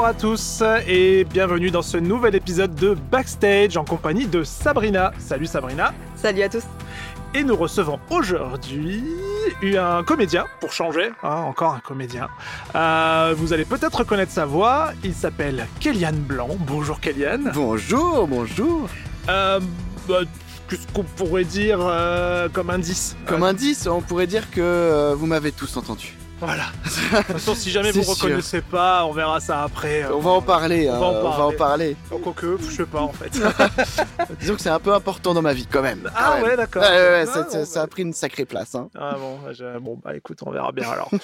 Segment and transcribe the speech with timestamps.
[0.00, 5.12] Bonjour à tous et bienvenue dans ce nouvel épisode de Backstage en compagnie de Sabrina.
[5.18, 5.92] Salut Sabrina.
[6.16, 6.62] Salut à tous.
[7.34, 9.04] Et nous recevons aujourd'hui
[9.76, 12.30] un comédien, pour changer, hein, encore un comédien.
[12.74, 16.56] Euh, vous allez peut-être reconnaître sa voix, il s'appelle Kélian Blanc.
[16.60, 17.52] Bonjour Kélian.
[17.52, 18.88] Bonjour, bonjour.
[19.28, 19.60] Euh,
[20.08, 20.20] bah,
[20.70, 23.16] Qu'est-ce qu'on pourrait dire euh, comme indice?
[23.26, 26.14] Comme indice, on pourrait dire que euh, vous m'avez tous entendu.
[26.40, 26.64] Voilà.
[26.84, 28.14] De toute façon, si jamais vous sûr.
[28.14, 30.04] reconnaissez pas, on verra ça après.
[30.04, 31.94] euh, On va en parler, on hein, va en on va en parler.
[32.08, 32.22] parler.
[32.22, 33.30] Quoique, je sais pas en fait.
[34.40, 36.10] Disons que c'est un peu important dans ma vie quand même.
[36.14, 36.44] ah Quand même.
[36.44, 36.82] ouais, d'accord.
[36.82, 37.64] Ouais, ouais, ouais, Ah, ça, bon, ça- bah.
[37.66, 38.74] ça a pris une sacrée place.
[38.74, 38.88] Hein.
[38.98, 39.38] Ah bon,
[39.80, 41.10] bon, bah écoute, on verra bien alors.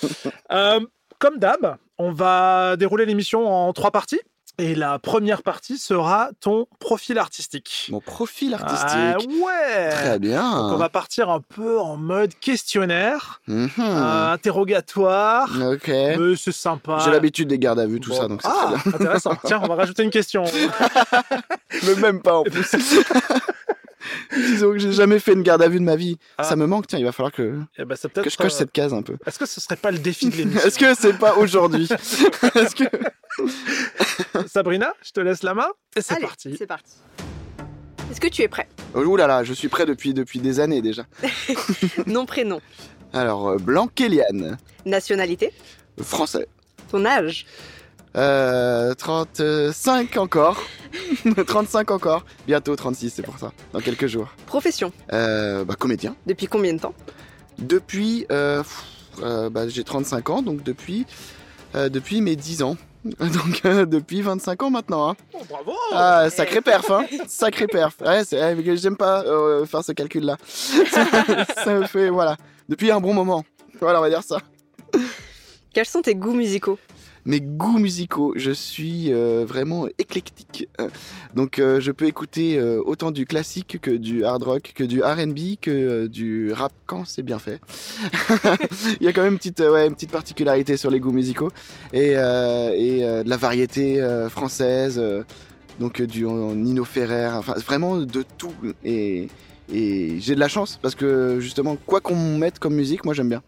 [0.53, 0.81] Euh,
[1.19, 4.21] comme d'hab, on va dérouler l'émission en trois parties.
[4.59, 7.89] Et la première partie sera ton profil artistique.
[7.91, 9.31] Mon profil Ah artistique.
[9.43, 10.41] ouais Très bien.
[10.63, 13.69] Donc on va partir un peu en mode questionnaire, Mhm.
[13.79, 15.51] euh, interrogatoire.
[15.73, 15.89] Ok.
[15.89, 16.99] Mais c'est sympa.
[17.05, 18.17] J'ai l'habitude des gardes à vue, tout Bon.
[18.17, 19.01] ça, donc c'est ah, très bien.
[19.01, 19.37] intéressant.
[19.45, 20.45] Tiens, on va rajouter une question.
[21.87, 22.75] Mais même pas en plus.
[24.37, 26.17] Disons que j'ai jamais fait une garde à vue de ma vie.
[26.39, 26.45] Ah.
[26.45, 28.25] Ça me manque, tiens, il va falloir que, Eh ben, c'est peut-être.
[28.25, 29.17] que je coche euh, cette case un peu.
[29.27, 31.89] Est-ce que ce serait pas le défi de l'émission Est-ce que c'est pas aujourd'hui
[32.55, 32.85] Est-ce que...
[34.47, 36.55] Sabrina, je te laisse la main et c'est Allez, parti.
[36.59, 36.93] C'est parti.
[38.11, 38.69] Est-ce que tu es prêt?
[38.95, 41.05] Ouh là là, je suis prêt depuis, depuis des années déjà.
[42.07, 42.61] Nom, prénom,
[43.13, 45.53] Alors, euh, Blanc Kéliane, nationalité,
[46.01, 46.47] français.
[46.91, 47.47] ton âge,
[48.17, 50.63] Euh, 35 encore.
[51.47, 52.25] 35 encore.
[52.47, 53.53] Bientôt 36, c'est pour ça.
[53.75, 54.29] Dans quelques jours.
[54.47, 54.91] profession.
[55.13, 56.17] Euh, bah, comédien.
[56.27, 56.95] Depuis combien de temps?
[57.59, 58.25] Depuis.
[58.31, 58.85] euh, pff,
[59.23, 61.05] euh, bah, j'ai 35 ans, donc depuis.
[61.77, 62.77] Euh, depuis mes 10 ans.
[63.05, 65.11] Donc euh, depuis 25 ans maintenant.
[65.11, 65.17] Hein.
[65.35, 67.07] Oh, bravo Ah, sacré perf, hein.
[67.29, 67.95] Sacré perf.
[68.01, 70.37] Ouais, c'est- ouais, j'aime pas euh, faire ce calcul-là.
[70.47, 72.09] ça me fait.
[72.11, 72.37] Voilà.
[72.69, 73.45] Depuis un bon moment.
[73.81, 74.39] Voilà, on va dire ça.
[75.73, 76.79] Quels sont tes goûts musicaux?
[77.27, 80.69] Mes goûts musicaux, je suis euh, vraiment éclectique.
[81.35, 85.03] Donc euh, je peux écouter euh, autant du classique que du hard rock, que du
[85.03, 87.61] R&B, que du rap quand c'est bien fait.
[89.01, 91.51] Il y a quand même une petite, ouais, une petite particularité sur les goûts musicaux
[91.93, 94.01] et, de la variété
[94.31, 95.03] française,
[95.81, 98.55] donc du Nino Ferrer, enfin vraiment de tout.
[98.85, 99.29] Et,
[99.73, 103.29] et j'ai de la chance parce que justement quoi qu'on mette comme musique, moi j'aime
[103.29, 103.43] bien.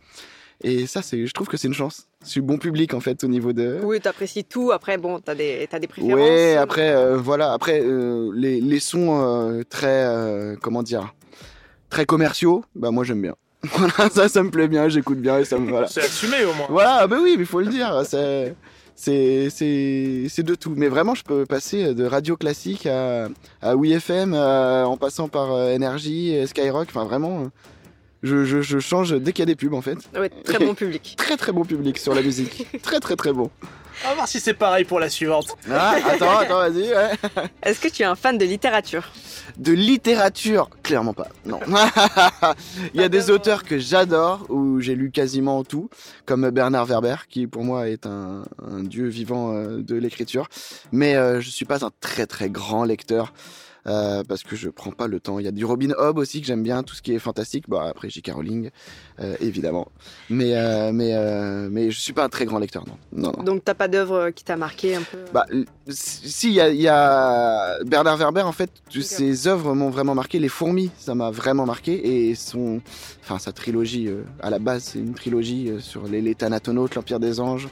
[0.62, 2.07] Et ça, je trouve que c'est une chance.
[2.24, 3.78] Je suis bon public en fait au niveau de.
[3.84, 4.72] Oui, t'apprécies tout.
[4.72, 6.14] Après, bon, t'as des, t'as des préférences.
[6.14, 11.14] Ouais, après, euh, voilà, après euh, les, les sons euh, très, euh, comment dire,
[11.90, 13.34] très commerciaux, bah moi j'aime bien.
[13.62, 15.86] Voilà, ça, ça me plaît bien, j'écoute bien et ça me voilà.
[15.86, 16.66] C'est assumé au moins.
[16.68, 18.54] Voilà, bah oui, mais il faut le dire, c'est,
[18.96, 20.74] c'est, c'est, c'est de tout.
[20.76, 23.28] Mais vraiment, je peux passer de radio classique à,
[23.62, 27.46] à WeFM, en passant par Energy, et Skyrock, enfin vraiment, euh,
[28.22, 29.98] je, je, je change dès qu'il y a des pubs en fait.
[30.18, 31.14] Ouais, très bon public.
[31.18, 33.50] Très très bon public sur la musique, très très très bon.
[34.04, 35.56] On va voir si c'est pareil pour la suivante.
[35.70, 37.10] Ah, attends, attends, vas-y, ouais.
[37.64, 39.10] Est-ce que tu es un fan de littérature
[39.56, 41.26] De littérature, clairement pas.
[41.44, 41.58] Non.
[42.94, 45.90] Il y a des auteurs que j'adore, où j'ai lu quasiment tout,
[46.26, 50.48] comme Bernard Werber, qui pour moi est un, un dieu vivant euh, de l'écriture.
[50.92, 53.32] Mais euh, je suis pas un très très grand lecteur.
[53.88, 55.38] Euh, parce que je prends pas le temps.
[55.38, 57.68] Il y a du Robin Hobb aussi que j'aime bien, tout ce qui est fantastique.
[57.68, 58.32] Bon, après J.K.
[58.32, 58.70] Rowling,
[59.20, 59.88] euh, évidemment.
[60.30, 62.96] Mais euh, mais euh, mais je suis pas un très grand lecteur, non.
[63.12, 63.42] Non, non.
[63.42, 65.18] Donc, t'as pas d'œuvre qui t'a marqué un peu?
[65.32, 65.46] Bah,
[65.88, 70.14] si, il y a, il y a Bernard Werber, en fait, ses œuvres m'ont vraiment
[70.14, 70.38] marqué.
[70.38, 72.28] Les fourmis, ça m'a vraiment marqué.
[72.28, 72.80] Et son,
[73.22, 74.08] enfin, sa trilogie,
[74.40, 77.68] à la base, c'est une trilogie sur les, les Thanatonautes, l'Empire des Anges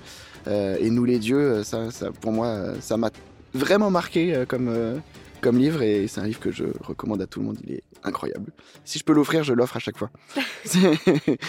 [0.48, 1.62] euh, et Nous les Dieux.
[1.65, 3.10] Ça, ça, pour moi, ça m'a
[3.54, 4.97] vraiment marqué euh, comme, euh,
[5.41, 5.82] comme livre.
[5.82, 7.58] Et c'est un livre que je recommande à tout le monde.
[7.64, 8.52] Il est incroyable.
[8.84, 10.10] Si je peux l'offrir, je l'offre à chaque fois.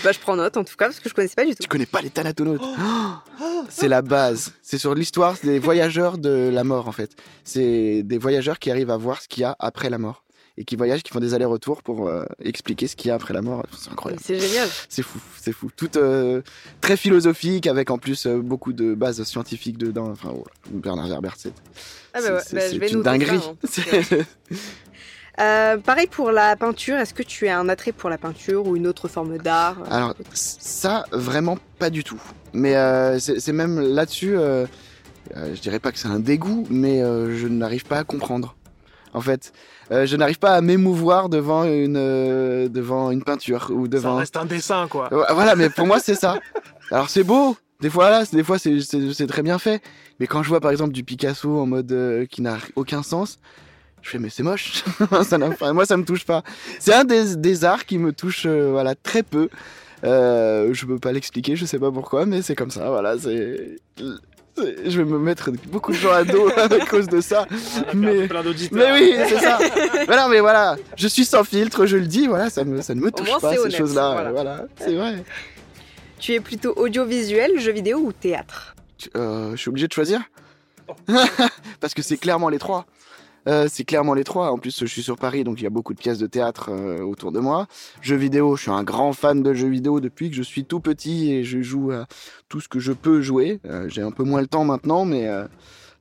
[0.03, 1.63] Bah, je prends note en tout cas parce que je connaissais pas du tout.
[1.63, 2.61] tu connais pas les Thanatonautes
[3.69, 4.53] C'est la base.
[4.61, 7.15] C'est sur l'histoire des voyageurs de la mort, en fait.
[7.43, 10.23] C'est des voyageurs qui arrivent à voir ce qu'il y a après la mort.
[10.59, 13.33] Et qui voyagent, qui font des allers-retours pour euh, expliquer ce qu'il y a après
[13.33, 13.63] la mort.
[13.77, 14.23] C'est incroyable.
[14.25, 14.67] C'est génial.
[14.89, 15.69] C'est fou, c'est fou.
[15.75, 16.41] Tout euh,
[16.81, 20.09] très philosophique, avec en plus euh, beaucoup de bases scientifiques dedans.
[20.09, 20.49] Enfin, voilà.
[20.71, 21.53] Bernard Werber, c'est
[22.15, 23.39] Ah bah ouais, bah, une dinguerie.
[23.39, 24.23] hein,
[25.39, 28.75] Euh, pareil pour la peinture, est-ce que tu as un attrait pour la peinture ou
[28.75, 29.77] une autre forme d'art?
[29.91, 32.19] Alors ça, vraiment pas du tout.
[32.53, 34.65] Mais euh, c'est même là-dessus, euh,
[35.35, 38.55] je dirais pas que c'est un dégoût, mais je n'arrive pas à comprendre.
[39.13, 39.51] En fait,
[39.91, 44.15] Euh, je n'arrive pas à m'émouvoir devant une euh, devant une peinture ou Ça devant.
[44.17, 45.07] reste un dessin, quoi.
[45.33, 46.37] Voilà, mais pour moi c'est ça.
[46.91, 47.55] Alors c'est beau.
[47.79, 49.81] Des fois là, des fois c'est- très bien fait.
[50.19, 53.39] Mais quand je vois par exemple du Picasso en mode euh, qui n'a aucun sens,
[54.01, 54.83] je fais mais c'est moche.
[55.23, 55.37] ça
[55.73, 56.43] moi ça me touche pas.
[56.79, 59.47] C'est un des, des arts qui me touche voilà très peu.
[60.03, 62.89] Euh, je peux pas l'expliquer, je sais pas pourquoi, mais c'est comme ça.
[62.89, 63.77] Voilà, c'est
[64.85, 67.45] Je vais me mettre beaucoup de gens à dos à cause de ça.
[67.93, 68.77] Mais- plein d'auditeurs.
[68.77, 69.59] Mais oui, c'est ça.
[70.07, 73.01] voilà, mais voilà, je suis sans filtre, je le dis, voilà, ça, me, ça ne
[73.01, 74.11] me touche moins, pas ces honnête, choses-là.
[74.13, 74.31] voilà.
[74.31, 75.23] Voilà, c'est vrai.
[76.19, 78.75] Tu es plutôt audiovisuel, jeu vidéo ou théâtre?
[79.15, 80.21] Euh, je suis obligé de choisir
[81.79, 82.85] Parce que c'est clairement les trois.
[83.47, 84.51] Euh, c'est clairement les trois.
[84.51, 86.69] En plus, je suis sur Paris, donc il y a beaucoup de pièces de théâtre
[86.71, 87.67] euh, autour de moi.
[88.01, 90.79] Jeux vidéo, je suis un grand fan de jeux vidéo depuis que je suis tout
[90.79, 92.07] petit et je joue à
[92.49, 93.59] tout ce que je peux jouer.
[93.65, 95.29] Euh, J'ai un peu moins le temps maintenant, mais,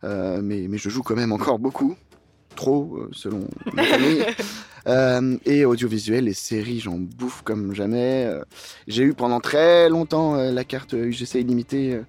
[0.03, 1.97] mais, mais je joue quand même encore beaucoup.
[2.55, 4.25] Trop, selon ma famille.
[4.87, 8.25] Euh, et audiovisuel, les séries, j'en bouffe comme jamais.
[8.27, 8.43] Euh,
[8.87, 12.01] J'ai eu pendant très longtemps euh, la carte UGC illimitée.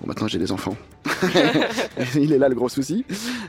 [0.00, 0.76] Bon, maintenant j'ai des enfants.
[2.14, 3.04] Il est là le gros souci.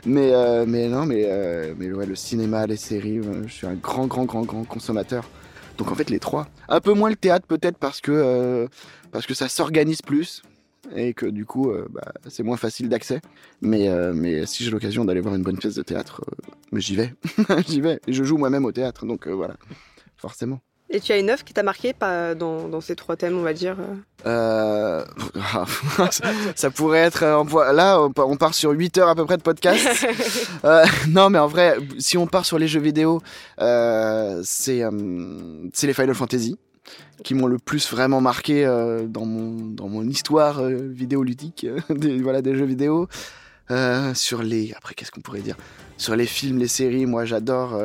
[0.06, 3.74] Mais, euh, mais non, mais, euh, mais le cinéma, les séries, euh, je suis un
[3.74, 5.28] grand, grand, grand, grand consommateur.
[5.76, 6.48] Donc en fait, les trois.
[6.68, 8.68] Un peu moins le théâtre peut-être parce que,
[9.12, 10.42] parce que ça s'organise plus
[10.94, 13.20] et que du coup, bah, c'est moins facile d'accès.
[13.60, 16.24] Mais, mais si j'ai l'occasion d'aller voir une bonne pièce de théâtre,
[16.72, 17.14] j'y vais.
[17.68, 18.00] j'y vais.
[18.08, 19.54] Et je joue moi-même au théâtre, donc voilà,
[20.16, 20.60] forcément.
[20.90, 23.42] Et tu as une œuvre qui t'a marqué pas dans, dans ces trois thèmes, on
[23.42, 23.76] va dire
[24.24, 25.04] euh Euh...
[26.54, 27.22] ça pourrait être...
[27.24, 29.86] euh, Là, on part- sur 8 heures à peu près de podcast.
[30.64, 33.20] Euh, non, mais en vrai, si on part sur les jeux vidéo,
[33.60, 34.82] euh, c'est
[35.82, 36.56] les Final Fantasy
[37.22, 38.64] qui m'ont le plus vraiment marqué
[39.06, 43.08] dans, mon, dans mon histoire vidéoludique des, voilà, des jeux vidéo.
[44.14, 44.72] Sur les...
[44.76, 45.56] Après, qu'est-ce qu'on pourrait dire?
[45.98, 47.78] Sur les films, les séries, moi j'adore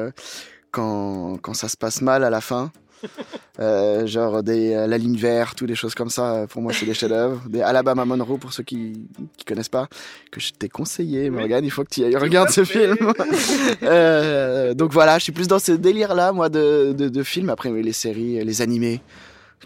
[0.72, 2.72] quand, quand ça se passe mal à la fin.
[3.60, 6.88] Euh, genre des, euh, la ligne verte ou des choses comme ça, pour moi c'est
[6.88, 7.40] des chefs-d'œuvre.
[7.48, 9.06] Des Alabama Monroe pour ceux qui
[9.38, 9.88] qui connaissent pas,
[10.32, 12.98] que je t'ai conseillé, Morgane, il faut que tu ailles regarder ce film.
[13.84, 17.50] Euh, donc voilà, je suis plus dans ce délire-là, moi, de, de, de films.
[17.52, 19.02] Après, les séries, les animés.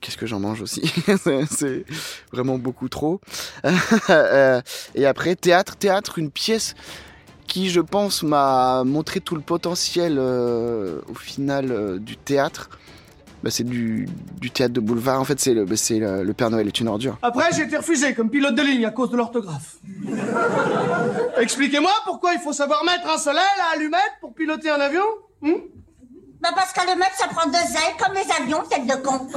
[0.01, 0.81] Qu'est-ce que j'en mange aussi?
[1.50, 1.86] C'est-
[2.33, 3.22] vraiment beaucoup trop.
[4.95, 6.75] Et après, théâtre, théâtre, une pièce
[7.48, 12.69] qui, je pense, m'a montré tout le potentiel euh, au final euh, du théâtre.
[13.44, 14.07] Bah, c'est du,
[14.39, 15.22] du théâtre de boulevard.
[15.22, 17.18] En fait, c'est le, bah, c'est le, le Père Noël est une ordure.
[17.22, 19.75] Après, j'ai été refusé comme pilote de ligne à cause de l'orthographe.
[21.39, 25.04] Expliquez-moi pourquoi il faut savoir mettre un soleil à allumette pour piloter un avion
[25.42, 25.51] hmm
[26.42, 29.28] Bah parce mettre, ça prend deux ailes, comme les avions, tête de con.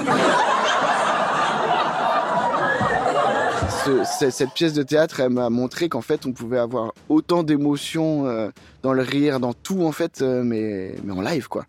[3.85, 7.43] Ce- ce- cette pièce de théâtre, elle m'a montré qu'en fait, on pouvait avoir autant
[7.43, 8.51] d'émotions euh,
[8.83, 11.65] dans le rire, dans tout, en fait, euh, mais, mais en live, quoi.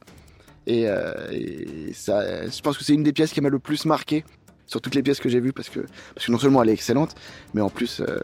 [0.72, 3.84] Et, euh, et ça, je pense que c'est une des pièces qui m'a le plus
[3.84, 4.24] marqué
[4.68, 5.82] sur toutes les pièces que j'ai vues parce que,
[6.16, 7.14] parce que non seulement elle est excellente,
[7.54, 8.20] mais en plus, euh,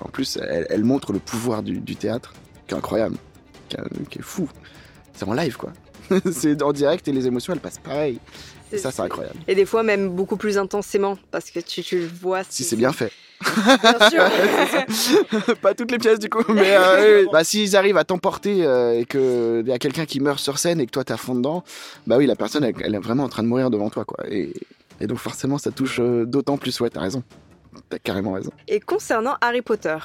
[0.00, 2.34] en plus elle, elle montre le pouvoir du, du théâtre,
[2.66, 3.16] qui est incroyable,
[3.68, 4.48] qui est, qui est fou.
[5.12, 5.72] C'est en live, quoi.
[6.32, 8.18] c'est en direct et les émotions, elles passent pareil.
[8.72, 9.38] Et ça, c'est incroyable.
[9.46, 12.42] Et des fois même beaucoup plus intensément, parce que tu, tu le vois.
[12.48, 13.12] Si c'est bien fait.
[15.62, 19.04] Pas toutes les pièces du coup, mais euh, bah s'ils arrivent à t'emporter euh, et
[19.04, 21.62] que y a quelqu'un qui meurt sur scène et que toi t'es à fond dedans,
[22.06, 24.24] bah oui la personne elle, est vraiment en train de mourir devant toi quoi.
[24.28, 24.52] Et,
[25.00, 26.80] et donc forcément ça touche euh, d'autant plus.
[26.80, 27.22] Ouais t'as raison,
[27.88, 28.50] t'as carrément raison.
[28.66, 29.96] Et concernant Harry Potter,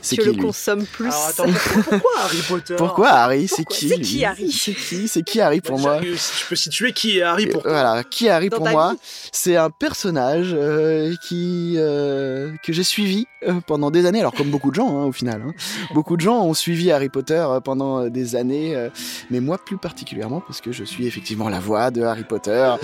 [0.00, 1.08] C'est tu qui le lui consommes plus.
[1.08, 1.52] Alors attends,
[1.84, 5.60] pourquoi, Harry Potter Pourquoi Harry C'est qui C'est qui, Harry C'est qui C'est qui Harry
[5.60, 7.72] pour moi Si je peux situer qui est Harry pour toi.
[7.72, 8.96] Voilà, qui est Harry Dans pour moi
[9.32, 14.20] C'est un personnage euh, qui euh, que j'ai suivi euh, pendant des années.
[14.20, 15.52] Alors comme beaucoup de gens hein, au final, hein.
[15.94, 18.88] beaucoup de gens ont suivi Harry Potter euh, pendant euh, des années, euh,
[19.30, 22.74] mais moi plus particulièrement parce que je suis effectivement la voix de Harry Potter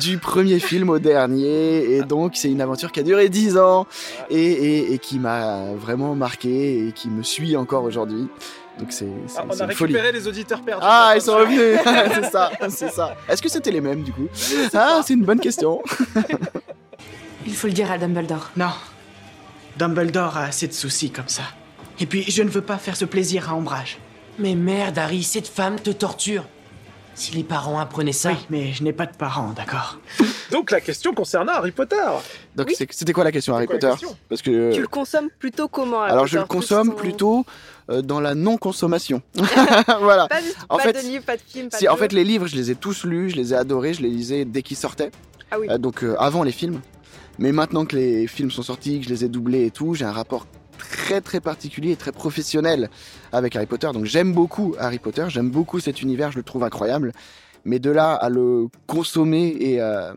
[0.00, 3.86] du premier film au dernier, et donc c'est une aventure qui a duré dix ans
[4.30, 8.28] et, et- et qui m'a vraiment marqué et qui me suit encore aujourd'hui.
[8.78, 9.92] Donc c'est Ah, on a une folie.
[9.94, 10.82] récupéré les auditeurs perdus.
[10.86, 11.78] Ah, ils sont revenus.
[12.14, 13.14] c'est ça, c'est ça.
[13.28, 14.26] Est-ce que c'était les mêmes du coup?
[14.72, 15.82] Ah, c'est une bonne question.
[17.46, 18.50] Il faut le dire à Dumbledore.
[18.56, 18.70] Non.
[19.80, 21.42] Dumbledore a assez de soucis comme ça.
[22.00, 23.96] Et puis, je ne veux pas faire ce plaisir à Ombrage.
[24.38, 26.44] Mais merde, Harry, cette femme te torture.
[27.14, 28.30] Si les parents apprenaient ça.
[28.30, 29.98] Oui, mais je n'ai pas de parents, d'accord
[30.52, 31.96] Donc la question concernant Harry Potter.
[32.56, 32.74] Donc Oui.
[32.76, 36.02] c'est- c'était quoi la question Harry Potter question Parce que Tu le consommes plutôt comment
[36.02, 37.44] Harry alors je le consomme plutôt
[37.90, 39.22] euh, dans la non-consommation.
[40.00, 40.28] voilà.
[40.28, 42.00] Pas, de, En pas fait, de livre, pas de film, pas Si, de en jeu.
[42.00, 44.44] fait, les livres, je les ai tous lus, je les ai adorés, je les lisais
[44.44, 45.10] dès qu'ils sortaient.
[45.50, 45.68] Ah oui.
[45.70, 46.80] Euh, donc euh, avant les films.
[47.40, 50.04] Mais maintenant que les films sont sortis, que je les ai doublés et tout, j'ai
[50.04, 50.46] un rapport
[50.78, 52.90] très très particulier et très professionnel
[53.32, 53.88] avec Harry Potter.
[53.94, 57.12] Donc j'aime beaucoup Harry Potter, j'aime beaucoup cet univers, je le trouve incroyable.
[57.64, 60.12] Mais de là à le consommer et euh,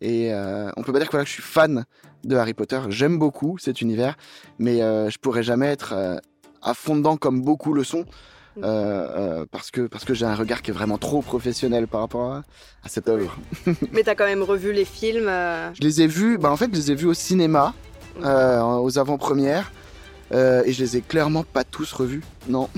[0.00, 1.84] et euh, on peut pas dire que, voilà, je suis fan
[2.24, 2.80] de Harry Potter.
[2.88, 4.16] J'aime beaucoup cet univers,
[4.58, 6.16] mais euh, je pourrais jamais être euh,
[6.62, 8.04] à fond dedans comme beaucoup le sont.
[8.58, 12.00] Euh, euh, parce que parce que j'ai un regard qui est vraiment trop professionnel par
[12.00, 12.42] rapport à,
[12.84, 13.38] à cette œuvre.
[13.92, 15.28] Mais t'as quand même revu les films.
[15.28, 17.74] euh, Je les ai vus, bah en fait, je les ai vus au cinéma,
[18.24, 19.70] euh, aux avant-premières.
[20.32, 22.68] Euh, et je les ai clairement pas tous revus, non,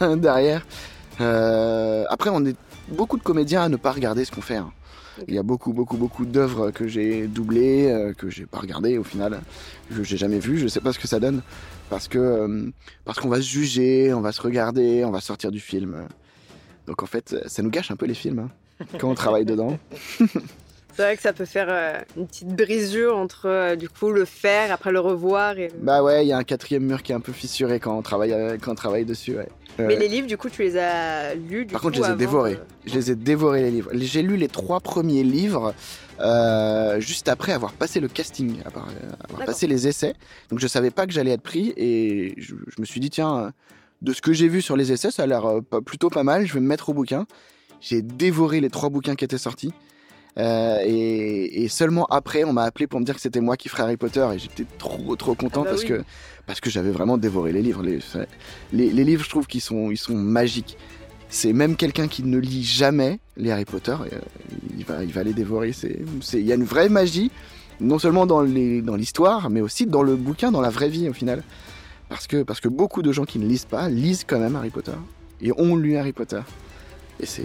[0.16, 0.66] derrière.
[1.20, 2.56] Euh, après, on est
[2.88, 4.56] beaucoup de comédiens à ne pas regarder ce qu'on fait.
[4.56, 4.70] hein.
[5.28, 8.98] Il y a beaucoup, beaucoup, beaucoup d'œuvres que j'ai doublées, euh, que j'ai pas regardées
[8.98, 9.40] au final,
[9.94, 10.58] que j'ai jamais vues.
[10.58, 11.42] Je sais pas ce que ça donne,
[11.88, 12.70] parce que euh,
[13.04, 16.06] parce qu'on va se juger, on va se regarder, on va sortir du film.
[16.86, 19.78] Donc en fait, ça nous gâche un peu les films hein, quand on travaille dedans.
[20.94, 24.24] C'est vrai que ça peut faire euh, une petite brisure entre euh, du coup le
[24.24, 25.58] faire, après le revoir.
[25.58, 25.70] Et...
[25.80, 28.02] Bah ouais, il y a un quatrième mur qui est un peu fissuré quand on
[28.02, 29.36] travaille, euh, quand on travaille dessus.
[29.36, 29.48] Ouais.
[29.78, 32.14] Mais les livres, du coup, tu les as lus du Par coup, contre, je les
[32.14, 32.54] ai dévorés.
[32.56, 33.90] de- Je les ai dévorés les livres.
[33.94, 35.72] J'ai lu les trois premiers livres
[36.98, 38.88] juste après avoir passé le casting, avoir,
[39.28, 40.12] avoir passé les essais.
[40.50, 43.52] Donc je savais pas que j'allais être pris et je, je me suis dit tiens,
[44.02, 45.44] de ce que j'ai vu sur les essais, ça a l'air
[45.86, 46.44] plutôt pas mal.
[46.46, 47.26] Je vais me mettre au bouquin.
[47.80, 49.72] J'ai dévoré les trois bouquins qui étaient sortis.
[50.38, 53.68] Euh, et, et seulement après, on m'a appelé pour me dire que c'était moi qui
[53.68, 55.88] ferais Harry Potter et j'étais trop trop content Ah bah parce oui.
[55.88, 56.02] que
[56.46, 57.82] parce que j'avais vraiment dévoré les livres.
[57.82, 57.98] Les,
[58.72, 60.76] les, les livres, je trouve qu'ils sont ils sont magiques.
[61.28, 64.18] C'est même quelqu'un qui ne lit jamais les Harry Potter, euh,
[64.76, 65.72] il va il va les dévorer.
[66.32, 67.30] Il y a une vraie magie,
[67.80, 71.08] non seulement dans les dans l'histoire, mais aussi dans le bouquin, dans la vraie vie
[71.08, 71.42] au final.
[72.08, 74.70] Parce que parce que beaucoup de gens qui ne lisent pas lisent quand même Harry
[74.70, 74.92] Potter
[75.40, 76.40] et ont lu Harry Potter.
[77.22, 77.44] Et c'est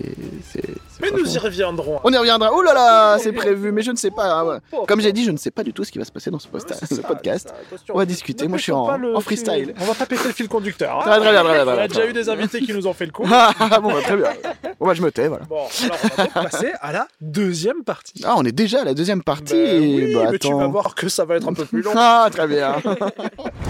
[1.02, 2.00] Mais nous y reviendrons.
[2.04, 2.52] on y reviendra.
[2.54, 4.40] Oh là là, c'est prévu, mais je ne sais pas.
[4.40, 4.60] hein.
[4.88, 6.40] Comme j'ai dit, je ne sais pas du tout ce qui va se passer dans
[6.40, 7.54] ce, posta- podcast.
[7.94, 8.48] On va discuter.
[8.48, 9.74] Moi, je suis en, le freestyle.
[9.82, 11.00] On va pas péter le fil conducteur.
[11.00, 11.02] hein.
[11.02, 13.06] Très, très bien, très bien, On a déjà eu des invités qui nous ont fait
[13.06, 13.26] le coup.
[13.68, 14.30] Ah, bon, bah, très bien.
[14.80, 15.44] Bon, bah, je me tais, voilà.
[15.46, 18.22] Bon, alors on va donc passer à la deuxième partie.
[18.24, 19.54] Ah, on est déjà à la deuxième partie.
[19.54, 20.58] Oui, bah, mais tu attends.
[20.60, 21.92] vas voir que ça va être un peu plus long.
[21.96, 22.76] Ah, très bien.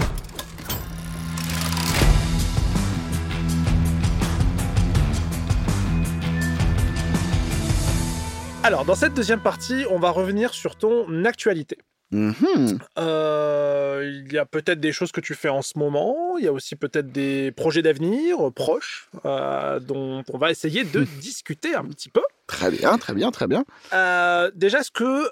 [8.66, 11.78] Alors, dans cette deuxième partie, on va revenir sur ton actualité.
[12.10, 12.80] Mhm.
[12.98, 16.48] Euh, il y a peut-être des choses que tu fais en ce moment, il y
[16.48, 21.76] a aussi peut-être des projets d'avenir euh, proches euh, dont on va essayer de discuter
[21.76, 22.22] un petit peu.
[22.48, 23.64] Très bien, très bien, très bien.
[23.92, 25.30] Euh, déjà, est-ce que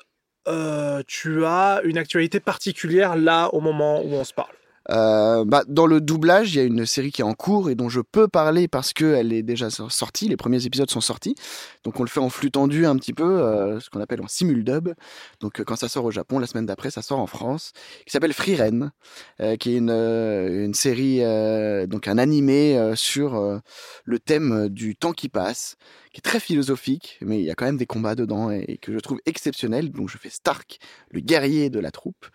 [1.09, 4.55] tu as une actualité particulière là au moment où on se parle?
[4.91, 7.75] Euh, bah, dans le doublage, il y a une série qui est en cours et
[7.75, 10.29] dont je peux parler parce qu'elle est déjà sor- sortie.
[10.29, 11.35] Les premiers épisodes sont sortis.
[11.85, 14.29] Donc on le fait en flux tendu un petit peu, euh, ce qu'on appelle en
[14.29, 14.91] simuldub.
[15.41, 17.73] Donc euh, quand ça sort au Japon, la semaine d'après, ça sort en France.
[18.05, 18.91] Qui s'appelle Free Ren,
[19.41, 21.21] euh, qui est une, euh, une série,
[21.89, 23.61] donc un animé sur
[24.05, 25.77] le thème du temps qui passe,
[26.13, 28.93] qui est très philosophique, mais il y a quand même des combats dedans et que
[28.93, 29.91] je trouve exceptionnel.
[29.91, 30.79] Donc je fais Stark,
[31.11, 32.27] le guerrier de la troupe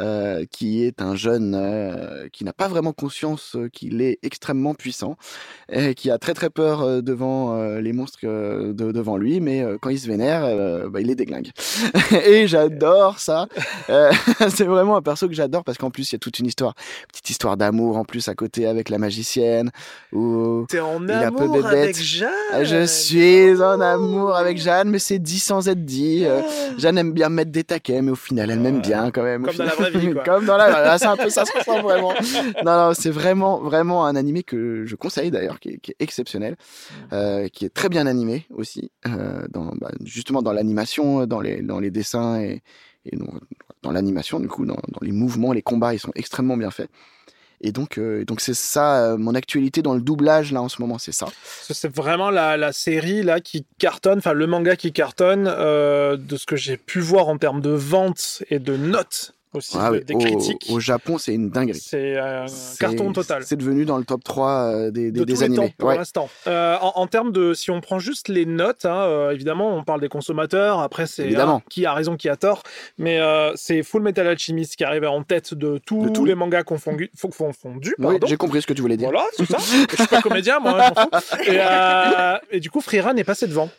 [0.00, 4.74] euh, qui est un jeune euh, qui n'a pas vraiment conscience euh, qu'il est extrêmement
[4.74, 5.16] puissant,
[5.70, 9.62] et qui a très très peur euh, devant euh, les monstres de- devant lui, mais
[9.62, 11.50] euh, quand il se vénère, euh, bah, il les déglingue.
[12.26, 13.46] et j'adore ça.
[14.48, 16.74] C'est vraiment un perso que j'adore parce qu'en plus il y a toute une histoire,
[17.10, 19.70] petite histoire d'amour en plus à côté avec la magicienne.
[20.12, 22.28] Où T'es en Il est un peu amour avec Jeanne?
[22.62, 26.24] Je suis en amour avec Jeanne, mais c'est dit sans être dit.
[26.24, 26.40] Euh,
[26.78, 29.44] Jeanne aime bien mettre des taquets, mais au final, elle m'aime bien quand même.
[29.44, 29.87] au Comme dans la final.
[29.90, 30.22] vraie vie, quoi.
[30.24, 30.98] Comme dans la vie.
[30.98, 32.12] C'est un peu ça, se ressemble vraiment.
[32.64, 35.96] Non, non, c'est vraiment, vraiment un animé que je conseille d'ailleurs, qui, est- qui est
[36.00, 36.56] exceptionnel,
[37.12, 41.62] euh, qui est très bien animé aussi, euh, dans, bah, justement dans l'animation, dans les,
[41.62, 42.62] dans les dessins et,
[43.04, 43.32] et dans,
[43.82, 46.90] dans l'animation, du coup, dans, dans les mouvements, les combats, ils sont extrêmement bien faits.
[47.60, 50.80] Et donc, euh, donc c'est ça, euh, mon actualité dans le doublage là en ce
[50.80, 51.26] moment, c'est ça.
[51.42, 56.36] C'est vraiment la, la série là qui cartonne, enfin le manga qui cartonne, euh, de
[56.36, 60.04] ce que j'ai pu voir en termes de ventes et de notes aussi, Ah oui,
[60.04, 60.66] des au, critiques.
[60.70, 61.78] au Japon, c'est une dinguerie.
[61.78, 63.42] C'est un C'est- carton total.
[63.44, 65.68] C'est devenu dans le top 3 euh, des, des, de des tous les animés.
[65.68, 65.96] temps pour Ouais.
[65.96, 66.28] l'instant.
[66.46, 69.84] Euh, en, en termes de, si on prend juste les notes, hein, euh, évidemment, on
[69.84, 70.80] parle des consommateurs.
[70.80, 72.62] Après, c'est hein, qui a raison, qui a tort.
[72.98, 76.62] Mais euh, c'est Full Metal Alchemist qui arrive en tête de tous De les mangas
[76.64, 77.10] confondus.
[77.38, 79.10] confondus Oui, j'ai compris ce que tu voulais dire.
[79.10, 79.58] Voilà, c'est ça.
[79.58, 81.40] Je suis pas comédien, moi, fous.
[81.46, 83.70] Et, euh, et du coup, Freerun est passé devant.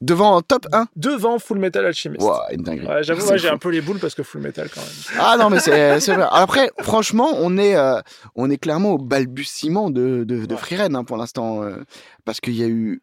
[0.00, 2.22] Devant top 1 Devant Full Metal Alchemist.
[2.24, 2.86] Ouah, une dinguerie.
[2.86, 5.18] Ouais, J'avoue, ouais, j'ai un peu les boules parce que Full Metal quand même.
[5.20, 6.26] Ah non, mais c'est vrai.
[6.30, 8.00] Après, franchement, on est, euh,
[8.36, 10.60] on est clairement au balbutiement de, de, de Ouais.
[10.60, 11.62] Free Ren, hein, pour l'instant.
[11.62, 11.76] euh,
[12.24, 13.00] parce qu'il y a eu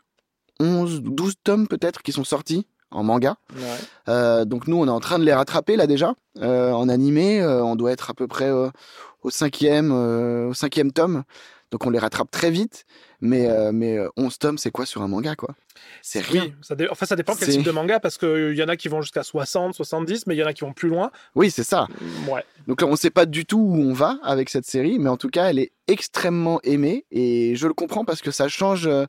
[0.59, 3.35] 11, 12 tomes peut-être qui sont sortis en manga.
[4.07, 6.13] Euh, donc nous, on est en train de les rattraper là déjà.
[6.41, 11.23] En animé, on doit être à peu près au cinquième, au cinquième tome.
[11.71, 12.85] Donc on les rattrape très vite.
[13.25, 15.55] Mais, euh, mais euh, 11 tomes, c'est quoi sur un manga, quoi?
[16.01, 16.43] C'est rien.
[16.45, 18.75] Oui, ça dé- enfin, ça dépend quel type de manga, parce qu'il y en a
[18.77, 21.11] qui vont jusqu'à 60, 70, mais il y en a qui vont plus loin.
[21.35, 21.87] Oui, c'est ça.
[22.29, 22.43] Ouais.
[22.67, 25.17] Donc là, on sait pas du tout où on va avec cette série, mais en
[25.17, 29.05] tout cas, elle est extrêmement aimée et je le comprends parce que ça change euh,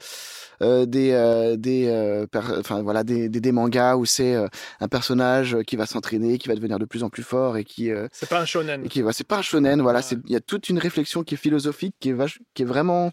[0.60, 2.26] euh, des euh, des euh,
[2.58, 4.46] enfin voilà des, des, des mangas où c'est euh,
[4.80, 7.90] un personnage qui va s'entraîner, qui va devenir de plus en plus fort et qui
[7.90, 8.84] euh, C'est pas un shonen.
[8.84, 10.04] et qui ouais, c'est pas un shonen, voilà, Ouais.
[10.06, 12.66] c'est il y a toute une réflexion qui est philosophique, qui est vache, qui est
[12.66, 13.10] vraiment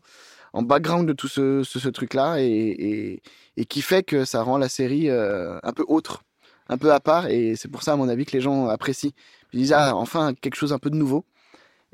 [0.54, 3.22] en background de tout ce ce, ce truc là et, et
[3.58, 6.24] et qui fait que ça rend la série euh, un peu autre,
[6.70, 9.12] un peu à part et c'est pour ça à mon avis que les gens apprécient.
[9.52, 11.26] Ils disent ah enfin quelque chose un peu de nouveau.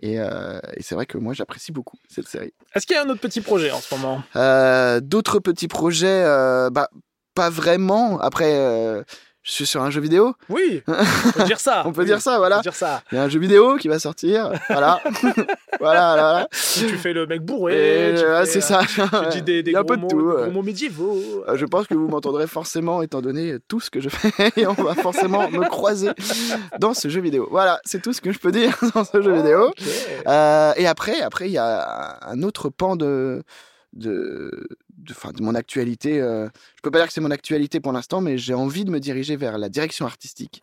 [0.01, 2.53] Et, euh, et c'est vrai que moi j'apprécie beaucoup cette série.
[2.73, 4.23] Est-ce qu'il y a un autre petit projet en ce moment?
[4.37, 6.23] Euh, D'autres petits projets,
[6.71, 6.89] bah
[7.35, 8.17] pas vraiment.
[8.21, 8.53] Après,
[9.49, 10.35] je suis sur un jeu vidéo.
[10.47, 11.81] Oui, on peut dire ça.
[11.87, 12.57] On peut Oui, dire ça, on voilà.
[12.57, 13.01] peut dire ça.
[13.11, 14.51] Il y a un jeu vidéo qui va sortir.
[14.69, 15.01] Voilà,
[15.79, 16.47] voilà, voilà.
[16.51, 18.81] Si tu fais le mec bourré, euh, c'est euh, ça.
[19.31, 20.17] Tu dis des, des a un gros, peu de mots, tout.
[20.37, 21.19] des gros mots médiévaux.
[21.47, 24.67] Euh, Je pense que vous m'entendrez forcément, étant donné tout ce que je fais, et
[24.67, 26.11] on va forcément me croiser
[26.79, 27.47] dans ce jeu vidéo.
[27.49, 29.71] Voilà, c'est tout ce que je peux dire dans ce jeu vidéo.
[30.27, 33.41] Euh, et après, après, il y a un autre pan de
[33.93, 34.51] de,
[34.99, 36.21] de, mon actualité.
[36.21, 38.91] euh, je peux pas dire que c'est mon actualité pour l'instant, mais j'ai envie de
[38.91, 40.61] me diriger vers la direction artistique.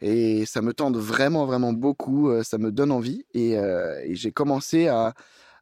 [0.00, 2.30] Et ça me tente vraiment, vraiment beaucoup.
[2.30, 3.24] euh, Ça me donne envie.
[3.34, 5.14] Et, euh, et j'ai commencé à,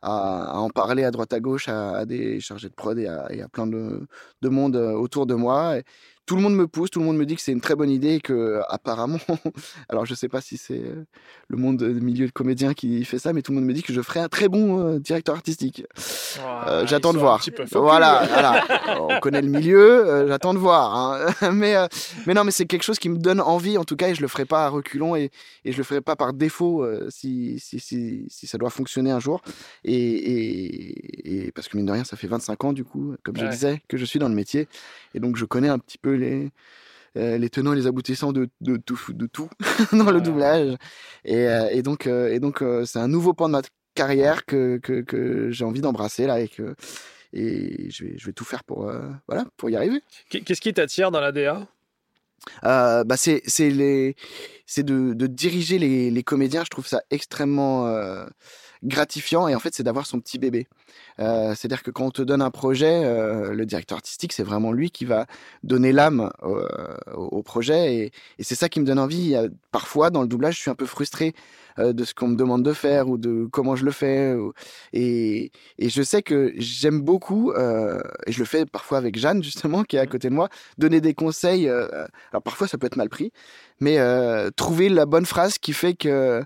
[0.02, 3.06] à, à en parler à droite à gauche à, à des chargés de prod et
[3.06, 4.06] à, et à plein de,
[4.40, 5.76] de monde euh, autour de moi.
[5.78, 5.84] Et
[6.26, 7.90] tout le monde me pousse, tout le monde me dit que c'est une très bonne
[7.90, 9.18] idée et que apparemment,
[9.88, 11.04] alors je sais pas si c'est euh,
[11.48, 13.82] le monde du milieu de comédien qui fait ça, mais tout le monde me dit
[13.82, 15.84] que je ferais un très bon euh, directeur artistique.
[16.40, 17.40] Ah, Euh, j'attends de voir.
[17.50, 17.78] peu.
[18.24, 18.64] Voilà.
[19.00, 20.94] On connaît le milieu, euh, j'attends de voir.
[21.40, 21.50] hein.
[21.52, 21.86] mais, euh,
[22.26, 24.20] mais non, mais c'est quelque chose qui me donne envie, en tout cas, et je
[24.22, 25.30] le ferai pas à reculons et,
[25.64, 29.10] et je le ferai pas par défaut euh, si, si, si, si ça doit fonctionner
[29.10, 29.42] un jour.
[29.84, 33.36] Et, et, et parce que mine de rien, ça fait 25 ans, du coup, comme
[33.36, 33.50] je Ouais.
[33.50, 34.68] disais, que je suis dans le métier.
[35.14, 36.50] Et donc, je connais un petit peu les.
[37.16, 39.48] euh, les tenants et les aboutissants de, de tout, de tout
[39.92, 40.76] dans le doublage.
[41.24, 43.62] Et, euh, et donc, euh, et donc c'est un nouveau pan de ma
[43.94, 46.74] carrière que, que, que j'ai envie d'embrasser là et que
[47.32, 48.90] et je vais, je vais tout faire pour
[49.28, 50.00] voilà pour y arriver.
[50.30, 51.66] Qu'est- Qu'est-ce qui t'attire dans la DA
[52.62, 54.16] bah c'est c'est les
[54.66, 56.64] c'est de, de diriger les, les comédiens.
[56.64, 57.86] Je trouve ça extrêmement
[58.82, 60.66] gratifiant et en fait c'est d'avoir son petit bébé.
[61.18, 64.72] Euh, C'est-à-dire que quand on te donne un projet, euh, le directeur artistique c'est vraiment
[64.72, 65.26] lui qui va
[65.62, 66.58] donner l'âme au,
[67.14, 69.34] au- projet et, et c'est ça qui me donne envie.
[69.72, 71.34] Parfois dans le doublage je suis un peu frustré
[71.78, 74.34] euh, de ce qu'on me demande de faire ou de comment je le fais
[74.92, 79.42] et, et je sais que j'aime beaucoup euh, et je le fais parfois avec Jeanne
[79.42, 81.68] justement qui est à côté de moi donner des conseils.
[81.68, 81.86] euh,
[82.32, 83.32] alors parfois ça peut être mal pris,
[83.80, 86.42] mais euh, trouver la bonne phrase qui fait que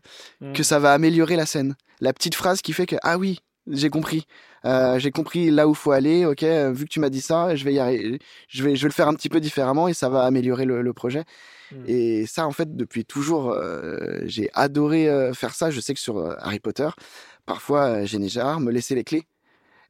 [0.53, 1.75] que ça va améliorer la scène.
[2.01, 4.27] La petite phrase qui fait que ah oui j'ai compris,
[4.67, 6.25] Euh, j'ai compris là où faut aller.
[6.25, 8.19] Ok, vu que tu m'as dit ça, je vais y arriver.
[8.49, 10.81] Je vais je vais le faire un petit peu différemment et ça va améliorer le,
[10.83, 11.25] le projet.
[11.71, 11.85] Mm.
[11.87, 15.71] Et ça en fait depuis toujours euh, j'ai adoré euh, faire ça.
[15.71, 16.89] Je sais que sur Harry Potter
[17.47, 19.25] parfois Gérard me laissait les clés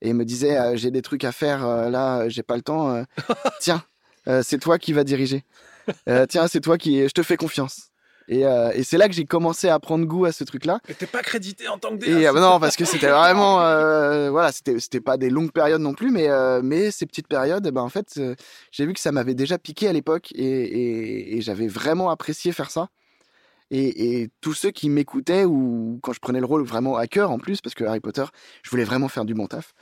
[0.02, 3.04] et me disait j'ai des trucs à faire là j'ai pas le temps.
[3.60, 3.84] tiens
[4.42, 5.44] c'est toi qui vas diriger.
[6.28, 7.06] Tiens, c'est toi qui.
[7.06, 7.90] Je te fais confiance.
[8.28, 10.80] Et, euh, et c'est là que j'ai commencé à prendre goût à ce truc-là.
[10.88, 12.06] Mais t'es pas crédité en tant que DA.
[12.06, 15.94] Et euh, non, parce que c'était vraiment, euh, voilà, c'était pas des longues périodes non
[15.94, 18.20] plus, mais euh, mais ces petites périodes, eh ben en fait,
[18.70, 22.52] j'ai vu que ça m'avait déjà piqué à l'époque et, et, et j'avais vraiment apprécié
[22.52, 22.88] faire ça.
[23.70, 27.30] Et, et tous ceux qui m'écoutaient ou quand je prenais le rôle vraiment à cœur
[27.30, 28.24] en plus, parce que Harry Potter,
[28.62, 29.72] je voulais vraiment faire du bon taf.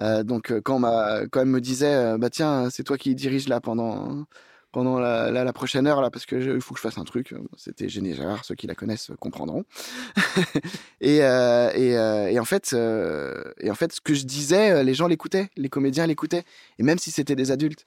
[0.00, 3.60] Euh, donc quand m'a quand elle me disait, bah tiens, c'est toi qui dirige là
[3.60, 4.24] pendant
[4.72, 7.34] pendant la, prochaine heure là parce que il faut que je fasse un truc.
[7.56, 9.64] C'était Gérard, ceux qui la connaissent comprendront.
[11.00, 14.94] et, euh, euh, et en fait, euh, et en fait, ce que je disais, les
[14.94, 16.44] gens l'écoutaient, les comédiens l'écoutaient,
[16.78, 17.84] et même si c'était des adultes.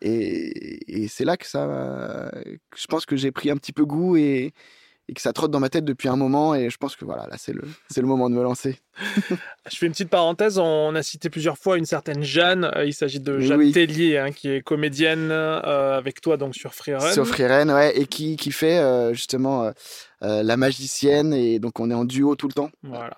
[0.00, 2.30] Et, et c'est là que ça,
[2.76, 4.54] je pense que j'ai pris un petit peu goût et,
[5.08, 6.54] et que ça trotte dans ma tête depuis un moment.
[6.54, 8.78] Et je pense que voilà, là c'est le, c'est le moment de me lancer.
[9.70, 10.58] Je fais une petite parenthèse.
[10.58, 12.70] On a cité plusieurs fois une certaine Jeanne.
[12.76, 13.72] Euh, Il s'agit de Jeanne Oui.
[13.72, 17.12] Tellier, hein, qui est comédienne euh, avec toi donc sur Free Run.
[17.12, 19.72] Sur Freeren, ouais, et qui, qui fait euh, justement
[20.22, 21.34] euh, la magicienne.
[21.34, 22.70] Et donc on est en duo tout le temps.
[22.82, 23.16] Voilà.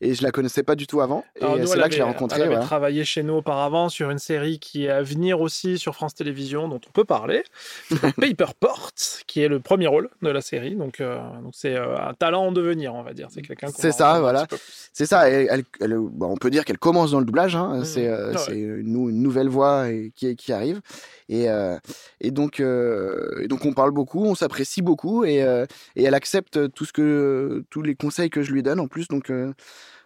[0.00, 1.24] Et je la connaissais pas du tout avant.
[1.40, 2.40] Et Alors, c'est là que je l'ai rencontrée.
[2.40, 5.94] Elle avait travaillé chez nous auparavant sur une série qui est à venir aussi sur
[5.94, 7.42] France Télévisions, dont on peut parler.
[8.20, 8.90] Paper Port,
[9.26, 10.76] qui est le premier rôle de la série.
[10.76, 13.28] Donc, donc c'est un talent en devenir, on va dire.
[13.30, 13.68] C'est quelqu'un.
[13.76, 14.46] C'est ça, voilà.
[14.92, 17.84] C'est ça, elle, elle- on peut dire qu'elle commence dans le doublage, hein, Mhm.
[17.84, 18.32] c'est euh,
[18.80, 20.80] une, nou- une nouvelle voix et- qui, qui arrive.
[21.28, 21.78] Et, euh,
[22.20, 25.36] et, donc, euh, et donc on parle beaucoup, on s'apprécie beaucoup et,
[25.96, 29.08] et elle accepte tout ce que, tous les conseils que je lui donne en plus.
[29.08, 29.30] Donc,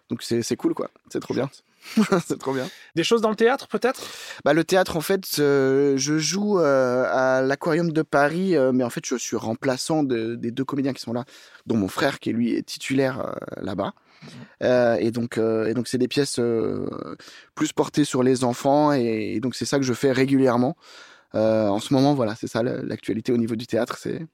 [0.09, 1.49] Donc c'est cool quoi, c'est trop bien.
[2.27, 2.67] c'est trop bien.
[2.95, 4.01] Des choses dans le théâtre, peut-être?
[4.45, 8.83] Bah, le théâtre, en fait, euh, je joue euh, à l'Aquarium de Paris, euh, mais
[8.83, 11.25] en fait, je suis remplaçant de- des deux comédiens qui sont là,
[11.65, 13.93] dont mon frère qui lui est titulaire là-bas.
[14.63, 16.87] Euh, et donc, euh, et donc, c'est des pièces euh,
[17.55, 20.75] plus portées sur les enfants, et, et donc c'est ça que je fais régulièrement.
[21.35, 24.25] En ce moment, voilà, c'est ça la- l'actualité au niveau du théâtre, c'est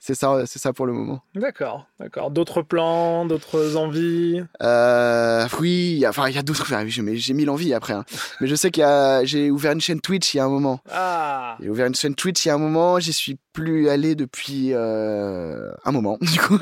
[0.00, 1.22] c'est ça, c'est ça pour le moment.
[1.34, 2.30] D'accord, d'accord.
[2.30, 4.42] D'autres plans, d'autres envies?
[4.62, 6.62] Euh, oui, il y a- enfin, il y a d'autres.
[6.62, 8.04] enfin, j'ai mille envies après, hein.
[8.40, 10.48] mais je sais qu'il y a, j'ai ouvert une chaîne Twitch il y a un
[10.48, 10.80] moment.
[10.90, 14.14] Ah J'ai ouvert une chaîne Twitch il y a un moment, j'y suis plus allé
[14.14, 16.16] depuis euh, un moment.
[16.28, 16.58] Du coup,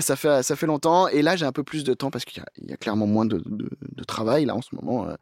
[0.00, 1.08] ça fait ça fait longtemps.
[1.08, 2.76] Et là, j'ai un peu plus de temps parce qu'il y a, il y a
[2.76, 5.16] clairement moins de, de, de travail là en ce moment, euh, à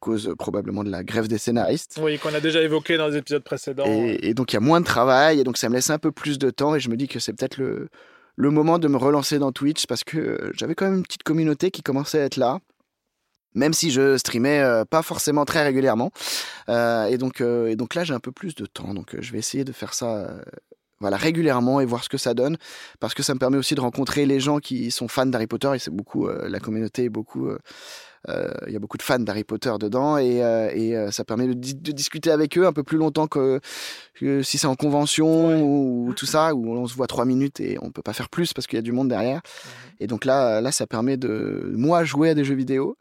[0.00, 1.98] cause euh, probablement de la grève des scénaristes.
[2.02, 3.84] Oui, qu'on a déjà évoqué dans les épisodes précédents.
[3.86, 5.98] Et, et donc il y a moins de travail et donc ça me laisse un
[5.98, 7.88] peu plus de temps et je me dis que c'est peut-être le
[8.36, 11.22] le moment de me relancer dans Twitch parce que euh, j'avais quand même une petite
[11.22, 12.58] communauté qui commençait à être là.
[13.54, 16.10] Même si je streamais euh, pas forcément très régulièrement.
[16.68, 18.94] Euh, et, donc, euh, et donc là, j'ai un peu plus de temps.
[18.94, 20.28] Donc je vais essayer de faire ça
[21.00, 22.56] voilà, régulièrement et voir ce que ça donne.
[23.00, 25.70] Parce que ça me permet aussi de rencontrer les gens qui sont fans d'Harry Potter.
[25.74, 27.50] Et c'est beaucoup, la communauté est beaucoup.
[28.28, 30.16] Euh, euh, Il y a beaucoup de fans d'Harry Potter dedans.
[30.18, 32.98] Et, euh, et euh, ça permet de, di- de discuter avec eux un peu plus
[32.98, 33.60] longtemps que,
[34.14, 35.60] que si c'est en convention Ouais.
[35.60, 38.28] ou, ou tout ça, où on se voit trois minutes et on peut pas faire
[38.28, 39.40] plus parce qu'il y a du monde derrière.
[40.00, 42.96] Et donc là, là, ça permet de moi jouer à des jeux vidéo,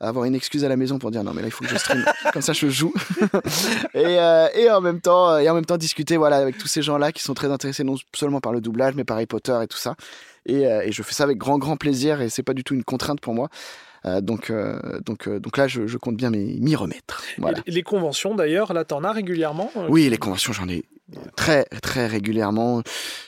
[0.00, 1.76] avoir une excuse à la maison pour dire non mais là il faut que je
[1.76, 2.92] stream, comme ça je joue.
[3.94, 6.82] et, euh, et en même temps, et en même temps discuter voilà avec tous ces
[6.82, 9.66] gens-là qui sont très intéressés non seulement par le doublage mais par Harry Potter et
[9.66, 9.94] tout ça.
[10.46, 12.74] Et, euh, et je fais ça avec grand grand plaisir et c'est pas du tout
[12.74, 13.48] une contrainte pour moi.
[14.06, 17.22] Euh, donc, euh, donc, euh, donc là, je, je compte bien m'y remettre.
[17.38, 17.58] Voilà.
[17.66, 20.84] Et les conventions, d'ailleurs, là, t'en as régulièrement Oui, les conventions, j'en ai
[21.36, 22.82] très, très régulièrement.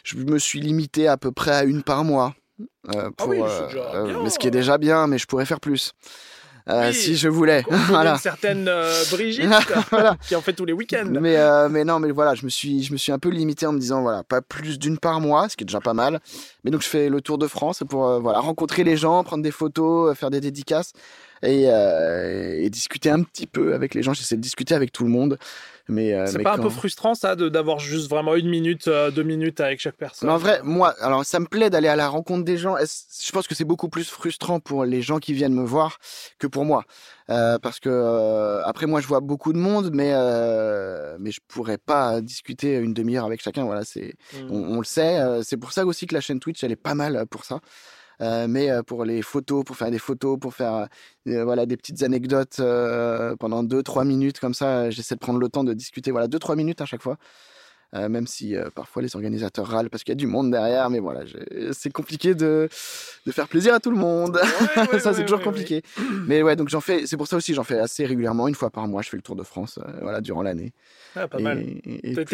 [0.05, 2.35] Je me suis limité à peu près à une par mois.
[2.95, 4.23] euh, pour, oui, euh, bien.
[4.23, 5.93] mais ce qui est déjà bien, mais je pourrais faire plus.
[6.69, 6.95] Euh, Oui.
[6.95, 7.63] si je voulais.
[7.89, 8.15] Voilà.
[8.15, 9.47] une certaine euh, Brigitte,
[9.91, 10.17] Voilà.
[10.27, 11.07] qui en fait tous les week-ends.
[11.09, 13.67] Mais, euh, mais non, mais voilà, je me, suis, je me suis un peu limité
[13.67, 16.19] en me disant, voilà, pas plus d'une par mois, ce qui est déjà pas mal.
[16.65, 19.45] Mais donc, je fais le tour de France pour euh, voilà, rencontrer les gens, prendre
[19.45, 20.93] des photos, euh, faire des dédicaces
[21.43, 24.13] et, euh, et discuter un petit peu avec les gens.
[24.13, 25.39] J'essaie de discuter avec tout le monde.
[25.89, 29.23] Mais, euh, C'est pas un peu frustrant ça d'avoir juste vraiment une minute, euh, deux
[29.23, 30.29] minutes avec chaque personne?
[30.29, 32.75] Mais en vrai, moi, alors ça me plaît d'aller à la rencontre des gens.
[32.77, 35.99] Je pense que c'est beaucoup plus frustrant pour les gens qui viennent me voir
[36.39, 36.85] que pour moi,
[37.29, 41.41] Euh, parce que euh, après moi je vois beaucoup de monde, mais euh, mais je
[41.49, 43.65] pourrais pas discuter une demi-heure avec chacun.
[43.65, 44.51] Voilà, c'est Mm.
[44.51, 45.19] on, on le sait.
[45.19, 47.59] euh, c'est pour ça aussi que la chaîne Twitch elle est pas mal pour ça.
[48.21, 50.89] Euh, mais euh, pour les photos, pour faire des photos, pour faire
[51.27, 52.57] euh, voilà des petites anecdotes
[53.39, 56.11] pendant 2-3 minutes comme ça, j'essaie de prendre le temps de discuter.
[56.11, 57.19] Voilà 2-3 minutes à chaque fois.
[57.95, 60.91] Euh, même si euh, parfois les organisateurs râlent parce qu'il y a du monde derrière,
[60.91, 61.21] mais voilà,
[61.73, 62.69] c'est compliqué de,
[63.27, 64.41] de faire plaisir à tout le monde.
[64.77, 65.83] Ouais, ouais, ça, ouais, c'est toujours compliqué.
[66.27, 68.71] Mais ouais, donc j'en fais, c'est pour ça aussi, j'en fais assez régulièrement, une fois
[68.71, 70.73] par mois, je fais le tour de France, euh, voilà, durant l'année.
[71.15, 71.65] Ah, pas Et, mal.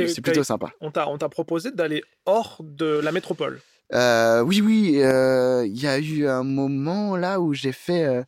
[0.08, 0.72] c'est plutôt sympa.
[0.80, 3.60] On t'a proposé d'aller hors de la métropole.
[3.94, 8.24] Euh, oui, oui, euh, il y a eu un moment là où j'ai fait,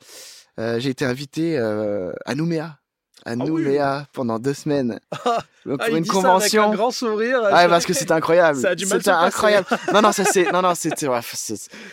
[0.58, 2.78] euh, j'ai été invité à Nouméa.
[3.26, 3.46] À Ah oui.
[3.48, 6.72] Nouméa pendant deux semaines Ah, pour une dit ça avec convention.
[6.72, 7.40] un grand sourire.
[7.44, 8.60] Ouais, parce que c'était incroyable.
[8.60, 9.66] Ça a du mal C'était incroyable.
[9.94, 11.20] Non, non, ça c'est, non, non, c'était, ouais,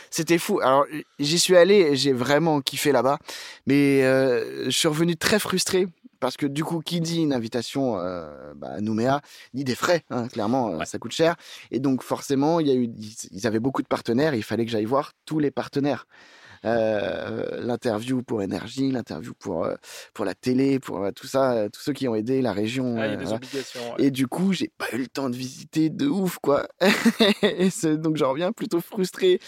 [0.10, 0.60] c'était fou.
[0.62, 0.86] Alors,
[1.20, 3.18] j'y suis allé et j'ai vraiment kiffé là-bas,
[3.66, 5.88] mais je suis revenu très frustré
[6.22, 9.22] parce que du coup, qui dit une invitation euh, bah, à Nouméa,
[9.54, 10.86] dit des frais, hein, clairement, euh, Ouais.
[10.86, 11.36] ça coûte cher.
[11.72, 12.90] Et donc, forcément, il y a eu,
[13.32, 16.06] ils, avaient beaucoup de partenaires et il fallait que j'aille voir tous les partenaires.
[16.64, 19.74] Euh, l'interview pour énergie, l'interview pour euh,
[20.14, 22.98] pour la télé, pour euh, tout ça, tous ceux qui ont aidé la région.
[23.00, 23.38] Ah, y a des voilà.
[23.38, 23.82] obligations.
[23.98, 24.06] ouais.
[24.06, 26.68] Et du coup, j'ai pas eu le temps de visiter de ouf, quoi.
[27.42, 29.40] et donc, j'en reviens plutôt frustré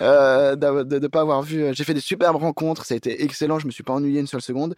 [0.00, 1.66] de ne pas avoir vu.
[1.74, 4.26] J'ai fait des superbes rencontres, ça a été excellent, je me suis pas ennuyé une
[4.26, 4.74] seule seconde.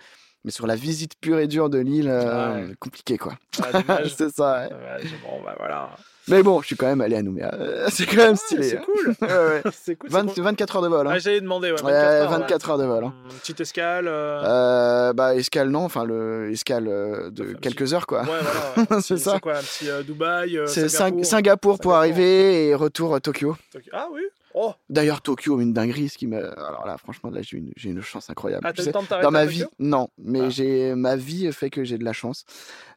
[0.47, 2.75] Mais sur la visite pure et dure de l'île, euh, Ah ouais.
[2.79, 3.35] compliqué, quoi.
[3.61, 4.61] Ah, c'est ça.
[4.63, 4.69] ouais.
[4.71, 5.15] Dommage.
[5.25, 5.91] Bon, bah voilà.
[6.29, 7.53] Mais bon, je suis quand même allé à Nouméa.
[7.55, 8.63] Euh, C'est quand même stylé.
[8.71, 8.83] c'est hein.
[8.85, 9.15] cool.
[9.23, 9.63] Ouais, ouais.
[9.73, 10.09] c'est cool.
[10.11, 10.43] c'est 20 cool.
[10.45, 11.07] 24 heures de vol.
[11.09, 11.11] hein.
[11.15, 11.71] Ah, J'allais demander.
[11.73, 12.31] Ouais, 24 Ouais, heures.
[12.31, 12.39] ouais.
[12.39, 13.05] 24 heures de vol.
[13.05, 13.15] hein.
[13.29, 14.07] Hum, Petite escale.
[14.09, 15.85] euh, bah, escale, non.
[15.85, 18.23] Enfin, le escale de Enfin, quelques heures, quoi.
[18.23, 19.01] Voilà.
[19.03, 19.33] C'est ça.
[19.35, 21.95] C'est quoi un petit Dubaï C'est Singapour, pour Singapour.
[21.95, 23.21] arriver et retour à.
[23.21, 23.57] Tokyo.
[23.93, 24.23] Ah oui.
[24.59, 24.73] Oh.
[24.89, 26.39] D'ailleurs, Tokyo, une dinguerie, ce qui me.
[26.59, 28.63] Alors là, franchement, là, j'ai une, j'ai une chance incroyable.
[28.67, 30.49] Ah, Tu t'as sais, le temps de t'arrêter dans ma vie, non, mais Ah.
[30.49, 32.47] j'ai ma vie fait que j'ai de la chance.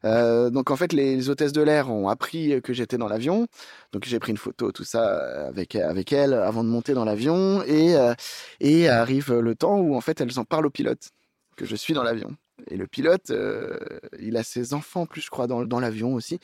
[0.06, 3.46] Euh, donc en fait, les hôtesses de l'air ont appris que j'étais dans l'avion.
[3.92, 7.62] Donc j'ai pris une photo, tout ça avec avec elles avant de monter dans l'avion
[7.64, 8.14] et euh,
[8.60, 11.10] et arrive le temps où en fait elles en parlent au pilote
[11.56, 12.34] que je suis dans l'avion.
[12.68, 13.78] Et le pilote, euh,
[14.18, 16.38] il a ses enfants en plus, je crois, dans, dans l'avion aussi,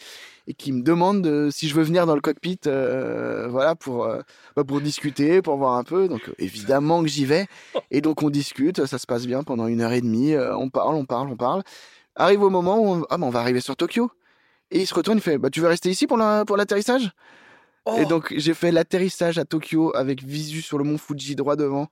[0.46, 4.04] et qui me demande de- si je veux venir dans le cockpit, euh, voilà, pour,
[4.04, 4.20] euh,
[4.56, 6.08] bah, pour discuter, pour voir un peu.
[6.08, 7.46] Donc évidemment que j'y vais.
[7.90, 10.34] Et donc on discute, ça se passe bien pendant une heure et demie.
[10.36, 11.62] on parle, on parle, on parle.
[12.16, 14.10] Arrive au moment où on, ah, bah, on va arriver sur Tokyo.
[14.70, 17.10] Et il se retourne, il fait bah, Tu veux rester ici pour la- pour l'atterrissage?
[17.84, 21.54] Oh, Et donc j'ai fait l'atterrissage à Tokyo avec visu sur le mont Fuji droit
[21.54, 21.86] devant.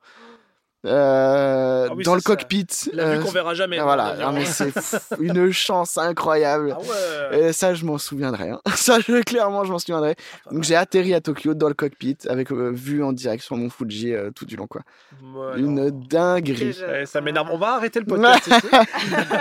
[0.84, 2.66] Euh, Ah oui, dans le ça- cockpit.
[2.92, 3.78] la vue euh, qu'on verra jamais.
[3.78, 4.26] ah, voilà, d'avion.
[4.28, 4.72] Ah, mais c'est
[5.20, 6.76] une chance incroyable.
[6.76, 7.48] Ah ouais.
[7.48, 8.50] Et ça, je m'en souviendrai.
[8.50, 8.60] hein.
[8.74, 10.14] Ça, je, clairement, je m'en souviendrai.
[10.50, 14.12] Donc, j'ai atterri à Tokyo dans le cockpit avec euh, vue en direction mon Fuji
[14.14, 14.82] euh, tout du long, quoi.
[15.56, 15.90] Une non.
[16.08, 16.76] dinguerie.
[17.00, 17.48] Eh, ça m'énerve.
[17.50, 18.50] On va arrêter le podcast.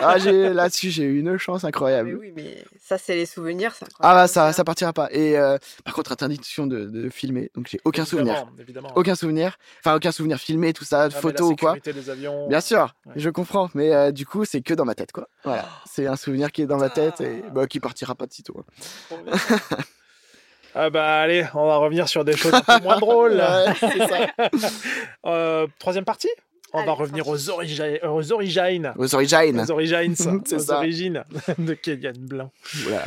[0.02, 2.18] ah, là-dessus, j'ai eu une chance Mais incroyable.
[2.20, 3.74] oui, mais ça, c'est les souvenirs.
[4.00, 5.10] Ah, bah, ça, ça partira pas.
[5.12, 7.52] Et euh, par contre, interdiction de, de filmer.
[7.56, 8.46] Donc, j'ai aucun souvenir.
[8.60, 8.92] Évidemment.
[8.96, 9.58] Aucun souvenir.
[9.84, 11.74] Enfin, aucun souvenir filmé, tout ça, Ah, mais la photo ou quoi.
[11.76, 12.48] sécurité des avions.
[12.48, 13.14] Bien sûr, Ouais.
[13.18, 15.28] je comprends, mais euh, du coup, c'est que dans ma tête, quoi.
[15.44, 18.34] Voilà, c'est un souvenir qui est dans ma tête et bah, qui partira pas de
[18.34, 18.64] sitôt.
[19.12, 19.16] hein.
[20.76, 23.34] Ah bah allez, on va revenir sur des choses un peu moins drôles.
[23.40, 24.70] Ouais, c'est ça.
[25.28, 26.30] Euh, troisième partie?
[26.74, 28.92] On Allez, va revenir aux, origi- aux origines.
[28.98, 29.60] Aux origines.
[29.62, 30.78] Aux origines, C'est aux ça.
[30.78, 31.24] origines
[31.60, 32.50] de Kélian Blanc.
[32.86, 33.06] Voilà.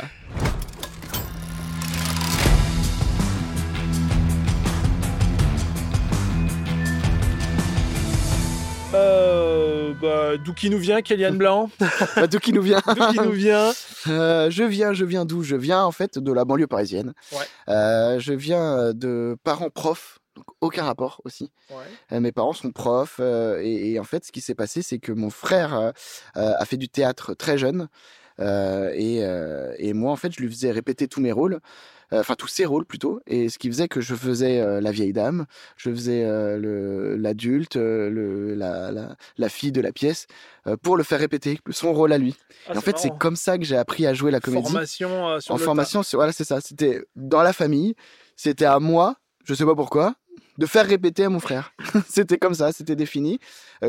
[8.97, 11.69] Euh, bah, d'où qui nous vient, Kélian Blanc
[12.15, 13.71] Bah, D'où qui nous vient D'où qui nous vient
[14.07, 15.43] Euh, Je viens, je viens d'où?
[15.43, 17.13] Je viens en fait de la banlieue parisienne.
[17.31, 17.45] Ouais.
[17.69, 21.51] Euh, je viens de parents profs, donc aucun rapport aussi.
[21.69, 22.19] Ouais.
[22.19, 25.29] Mes parents sont profs et, et en fait, ce qui s'est passé, c'est que mon
[25.29, 25.93] frère
[26.35, 27.87] a fait du théâtre très jeune
[28.39, 29.21] et,
[29.77, 31.59] et moi, en fait, je lui faisais répéter tous mes rôles.
[32.13, 34.91] Euh, Enfin, tous ses rôles plutôt, et ce qui faisait que je faisais euh, la
[34.91, 35.45] vieille dame,
[35.77, 40.27] je faisais euh, l'adulte, la, la, la fille de la pièce,
[40.81, 42.35] pour le faire répéter son rôle à lui.
[42.67, 45.39] Ah, et en fait, c'est comme ça que j'ai appris à jouer la comédie Formation
[45.39, 46.59] sur en le formation, c'est- voilà, c'est ça.
[46.61, 47.95] C'était dans la famille.
[48.35, 49.15] C'était à moi,
[49.45, 50.15] je sais pas pourquoi,
[50.57, 51.71] de faire répéter à mon frère.
[52.09, 53.39] c'était comme ça, c'était défini.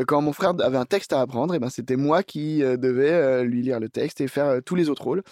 [0.07, 3.61] Quand mon frère avait un texte à apprendre, et ben c'était moi qui devais lui
[3.61, 5.23] lire le texte et faire tous les autres rôles.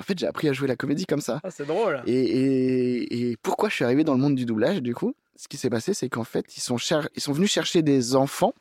[0.00, 1.40] Et en fait, j'ai appris à jouer la comédie comme ça.
[1.44, 2.02] Ah, c'est drôle.
[2.06, 5.14] Et, et- et pourquoi je suis arrivé dans le monde du doublage, du coup?
[5.36, 8.14] Ce qui s'est passé, c'est qu'en fait, ils sont, cher- ils sont venus chercher des
[8.16, 8.54] enfants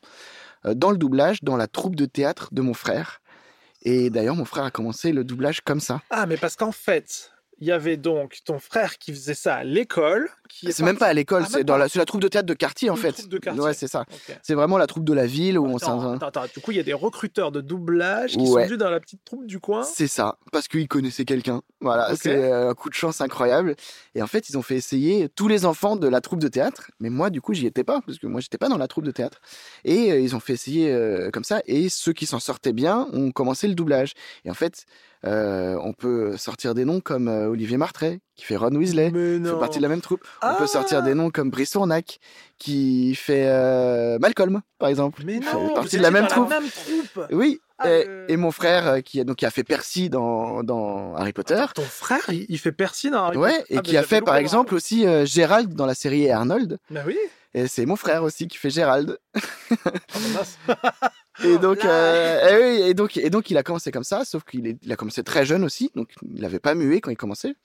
[0.65, 3.21] euh, dans le doublage, dans la troupe de théâtre de mon frère.
[3.84, 6.02] Et d'ailleurs, mon frère a commencé le doublage comme ça.
[6.10, 9.63] Ah, mais parce qu'en fait, il y avait donc ton frère qui faisait ça à
[9.63, 10.30] l'école.
[10.63, 12.89] est C'est même pas à l'école, Ah, c'est dans la, troupe de théâtre de quartier
[12.89, 13.12] en Une fait.
[13.12, 13.62] troupe de quartier.
[13.62, 14.06] Ouais, c'est ça.
[14.43, 16.13] C'est vraiment la troupe de la ville où on Attends, s'en.
[16.15, 18.45] attends, attends, Du coup, il y a des recruteurs de doublage qui Ouais.
[18.45, 19.84] sont venus dans la petite troupe du coin.
[19.84, 21.62] C'est ça, parce qu'ils connaissaient quelqu'un.
[21.82, 23.76] Voilà, c'est euh, un coup de chance incroyable.
[24.15, 26.91] Et en fait, ils ont fait essayer tous les enfants de la troupe de théâtre.
[27.00, 29.06] Mais moi, du coup, j'y étais pas, parce que moi, j'étais pas dans la troupe
[29.06, 29.39] de théâtre.
[29.86, 31.62] Et euh, ils ont fait essayer euh, comme ça.
[31.65, 34.13] Et ceux qui s'en sortaient bien ont commencé le doublage.
[34.45, 34.86] Et en fait,
[35.25, 39.12] euh, on peut sortir des noms comme euh, Olivier Martret, qui fait Ron Weasley.
[39.12, 39.53] Non.
[39.53, 40.21] fait partie de la même troupe.
[40.41, 42.19] On Ah peut sortir des noms comme Brice Tournac,
[42.58, 45.21] qui fait euh, Malcolm, par exemple.
[45.25, 46.49] Mais Il fait non, partie de la même troupe.
[46.49, 47.25] même troupe.
[47.32, 47.89] Oui, Ah,
[48.27, 51.65] et, mon frère qui a, donc, qui a fait Percy dans, dans Harry Potter.
[51.75, 53.73] Ton frère, il, il fait Percy dans Harry Ouais, Potter?
[53.73, 56.77] et Ah, qui a fait par loupé, exemple aussi Gérald dans la série Arnold.
[56.91, 57.17] Bah oui.
[57.55, 59.17] Et c'est mon frère aussi qui fait Gérald.
[59.36, 59.89] Ah,
[60.34, 60.58] mince.
[61.43, 61.89] Et donc, là.
[61.91, 64.78] euh, et oui, et donc, et donc, il a commencé comme ça, sauf qu'il est-
[64.84, 67.56] il a commencé très jeune aussi, donc il n'avait pas mué quand il commençait.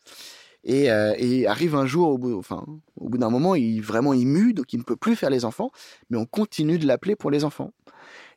[0.66, 2.64] Et, euh, et arrive un jour, au bout, enfin,
[2.96, 5.44] au bout d'un moment, il vraiment il mue, donc il ne peut plus faire les
[5.44, 5.70] enfants,
[6.08, 7.72] mais on continue de l'appeler pour les enfants.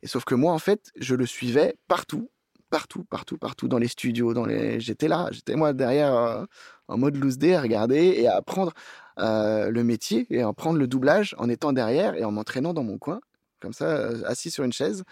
[0.04, 2.30] Et sauf que moi, en fait, je le suivais partout,
[2.69, 6.43] partout, partout, partout dans les studios, dans les, j'étais là, j'étais moi derrière euh,
[6.89, 8.73] en mode loose day à regarder et à apprendre
[9.19, 12.84] euh, le métier et à apprendre le doublage en étant derrière et en m'entraînant dans
[12.84, 13.21] mon coin,
[13.60, 15.04] comme ça, euh, assis sur une chaise.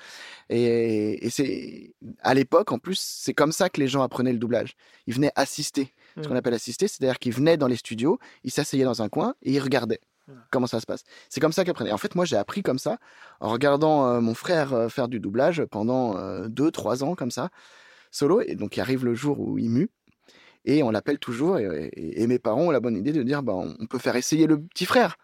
[0.50, 4.40] Et, et c'est à l'époque, en plus, c'est comme ça que les gens apprenaient le
[4.40, 4.76] doublage.
[5.08, 5.94] Ils venaient assister.
[6.22, 6.38] Ce qu'on Mm.
[6.38, 9.60] appelle assister, c'est-à-dire qu'ils venaient dans les studios, ils s'asseyaient dans un coin et ils
[9.60, 10.34] regardaient Mm.
[10.52, 11.04] comment ça se passe.
[11.30, 11.92] C'est comme ça qu'ils apprenaient.
[11.92, 12.98] En fait, moi, j'ai appris comme ça,
[13.42, 17.32] en regardant euh, mon frère euh, faire du doublage pendant euh, deux, trois ans, comme
[17.32, 17.50] ça,
[18.12, 18.42] solo.
[18.42, 19.90] Et donc, il arrive le jour où il mue.
[20.68, 21.60] Et on l'appelle toujours.
[21.60, 24.16] Et, et- et mes parents ont la bonne idée de dire bah, on peut faire
[24.16, 25.18] essayer le petit frère.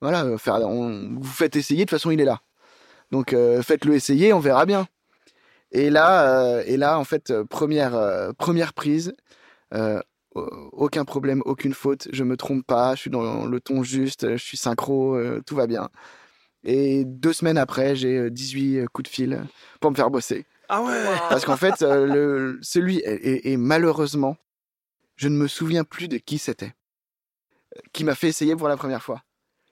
[0.00, 2.40] Voilà, euh, faire, on- vous faites essayer, de toute façon, il est là.
[3.10, 4.86] Donc, euh, faites-le essayer, on verra bien.
[5.72, 9.14] Et là, euh, et là en fait, euh, première, euh, première prise,
[10.34, 14.42] aucun problème, aucune faute, je me trompe pas, je suis dans le ton juste, je
[14.42, 15.88] suis synchro, euh, tout va bien.
[16.64, 19.42] Et deux semaines après, j'ai euh, 18 coups de fil
[19.80, 20.44] pour me faire bosser.
[20.68, 20.92] Ah ouais.
[21.28, 23.10] Parce qu'en fait, euh, le, celui, et,
[23.48, 24.36] et- et malheureusement,
[25.16, 26.74] je ne me souviens plus de qui c'était,
[27.92, 29.22] qui m'a fait essayer pour la première fois.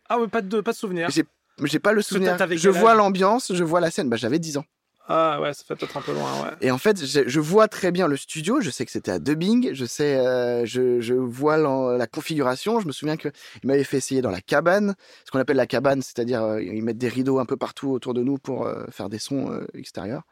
[0.09, 1.11] Ah ouais, pas de, pas de souvenir.
[1.11, 1.25] J'ai
[1.65, 2.37] j'ai pas le souvenir.
[2.53, 4.09] Je vois l'ambiance, je vois la scène.
[4.09, 4.65] Bah, j'avais 10 ans.
[5.09, 6.51] Ah ouais, ça fait peut-être un peu loin, ouais.
[6.61, 8.61] Et en fait, je, vois très bien le studio.
[8.61, 9.73] Je sais que c'était à Dubbing.
[9.73, 12.81] Je sais, euh, je, je vois la configuration.
[12.81, 13.29] Je me souviens que
[13.63, 16.83] il m'avait fait essayer dans la cabane, ce qu'on appelle la cabane, c'est-à-dire euh, ils
[16.83, 19.65] mettent des rideaux un peu partout autour de nous pour euh, faire des sons euh,
[19.75, 20.23] extérieurs.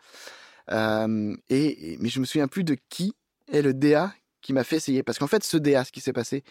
[0.71, 3.15] Et- mais je me souviens plus de qui
[3.53, 6.13] est le DA qui m'a fait essayer, parce qu'en fait, ce DA, ce qui s'est
[6.13, 6.43] passé,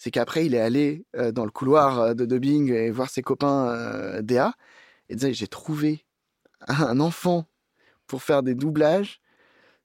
[0.00, 4.54] c'est qu'après, il est allé dans le couloir de dubbing et voir ses copains DA
[5.10, 6.06] et disait j'ai trouvé
[6.66, 7.46] un enfant
[8.06, 9.20] pour faire des doublages.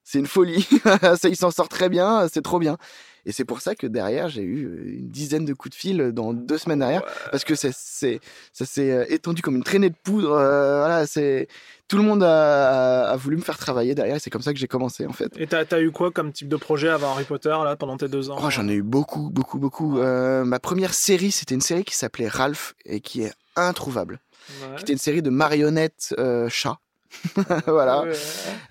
[0.04, 0.66] C'est une folie.
[1.16, 2.28] ça, il s'en sort très bien.
[2.32, 2.78] C'est trop bien.
[3.26, 6.12] Et c'est pour ça que derrière, j'ai eu euh, une dizaine de coups de fil
[6.12, 7.02] dans deux semaines derrière.
[7.30, 8.20] Parce que c'est, c'est,
[8.52, 10.30] ça s'est euh, étendu comme une traînée de poudre.
[10.32, 11.48] euh, voilà, c'est,
[11.88, 14.16] tout le monde a, a voulu me faire travailler derrière.
[14.16, 15.32] et C'est comme ça que j'ai commencé, en fait.
[15.38, 18.08] Et t'as as eu quoi comme type de projet avant Harry Potter, là, pendant tes
[18.08, 18.38] deux ans?
[18.40, 19.98] Oh, j'en ai eu beaucoup, beaucoup, beaucoup.
[19.98, 24.20] Euh, ma première série, c'était une série qui s'appelait Ralph et qui est introuvable.
[24.62, 24.76] Ouais.
[24.78, 26.78] C'était une série de marionnettes euh, chats.
[27.66, 28.02] voilà.
[28.02, 28.12] Ouais.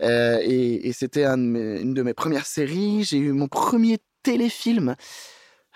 [0.02, 3.04] Euh, et et c'était un une de mes premières séries.
[3.04, 4.96] J'ai eu mon premier téléfilm.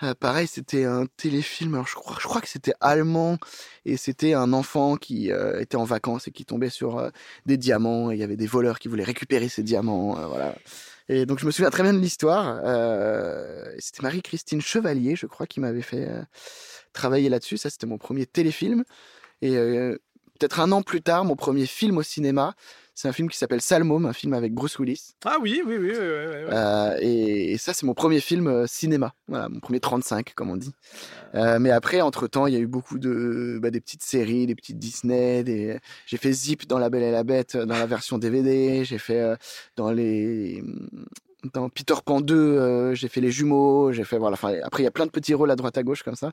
[0.02, 1.82] Euh, pareil, c'était un téléfilm.
[1.86, 3.38] Je crois, que c'était allemand
[3.84, 7.10] et c'était un enfant qui euh, était en vacances et qui tombait sur euh,
[7.46, 8.10] des diamants.
[8.10, 10.14] Et il y avait des voleurs qui voulaient récupérer ces diamants.
[10.26, 10.56] voilà.
[11.08, 12.56] Et donc je me souviens très bien de l'histoire.
[13.78, 16.08] C'était Marie-Christine Chevalier, je crois, qui m'avait fait
[16.92, 17.56] travailler là-dessus.
[17.56, 18.84] Ça, c'était mon premier téléfilm.
[19.42, 19.50] Et
[20.38, 22.54] peut-être un an plus tard, mon premier film au cinéma,
[22.94, 25.12] c'est un film qui s'appelle Salmôme, un film avec Bruce Willis.
[25.24, 25.90] Ah oui, oui, oui.
[25.90, 25.96] oui, oui.
[26.52, 29.14] Euh, et, et ça, c'est mon premier film euh, cinéma.
[29.28, 30.72] Voilà, mon premier 35, comme on dit.
[31.34, 34.54] Euh, mais après, entre-temps, il y a eu beaucoup de bah, des petites séries, des
[34.54, 35.44] petites Disney.
[35.44, 35.78] Des...
[36.06, 38.84] J'ai fait Zip dans La Belle et la Bête, dans la version DVD.
[38.84, 39.36] J'ai fait
[39.76, 40.62] dans les...
[41.54, 43.92] Dans Peter Pan 2, euh, j'ai fait Les Jumeaux.
[43.92, 44.18] J'ai fait...
[44.18, 46.16] Voilà, enfin, après, il y a plein de petits rôles à droite à gauche comme
[46.16, 46.32] ça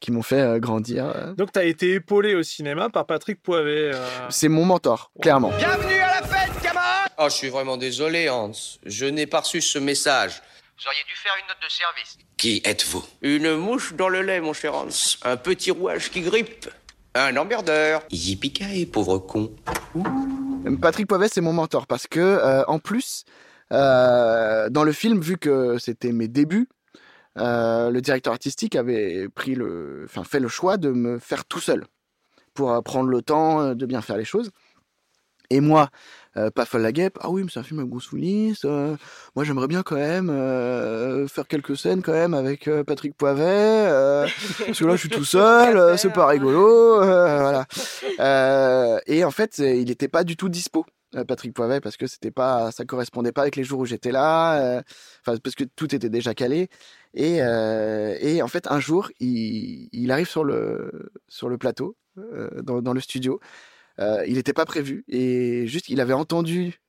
[0.00, 1.06] qui m'ont fait euh, grandir.
[1.06, 1.32] euh.
[1.34, 3.92] Donc t'as été épaulé au cinéma par Patrick Poivet.
[3.94, 5.50] euh, C'est mon mentor, clairement.
[5.56, 8.52] Bienvenue à la fête, camarade Oh, je suis vraiment désolé, Hans.
[8.84, 10.42] Je n'ai pas reçu ce message.
[10.78, 12.18] Vous auriez dû faire une note de service.
[12.36, 13.02] Qui êtes-vous?
[13.22, 14.88] Une mouche dans le lait, mon cher Hans.
[15.24, 16.68] Un petit rouage qui grippe.
[17.14, 18.02] Un emmerdeur.
[18.10, 19.50] Yippee pauvre con.
[20.82, 23.24] Patrick Poivet, c'est mon mentor parce que, euh, en plus,
[23.72, 26.68] euh, dans le film, vu que c'était mes débuts,
[27.38, 31.60] euh, le directeur artistique avait pris le, enfin, fait le choix de me faire tout
[31.60, 31.84] seul
[32.54, 34.50] pour euh, prendre le temps euh, de bien faire les choses.
[35.50, 35.90] Et moi,
[36.36, 38.58] euh, pas folle la guêpe, ah oui, mais c'est un film Willis.
[38.64, 38.96] euh,
[39.36, 43.86] moi, j'aimerais bien quand même euh, faire quelques scènes quand même avec Patrick Poivet,
[44.66, 47.66] parce que là, je suis tout seul, c'est pas rigolo, voilà.
[49.06, 50.84] Et en fait, il n'était pas du tout dispo.
[51.28, 54.82] Patrick Poivet parce que c'était pas ça correspondait pas avec les jours où j'étais là
[55.22, 56.68] enfin parce que tout était déjà calé
[57.16, 61.96] et euh, et en fait un jour il, il arrive sur le sur le plateau
[62.18, 63.40] euh, dans, dans le studio.
[63.98, 66.80] Euh, il n'était pas prévu et juste il avait entendu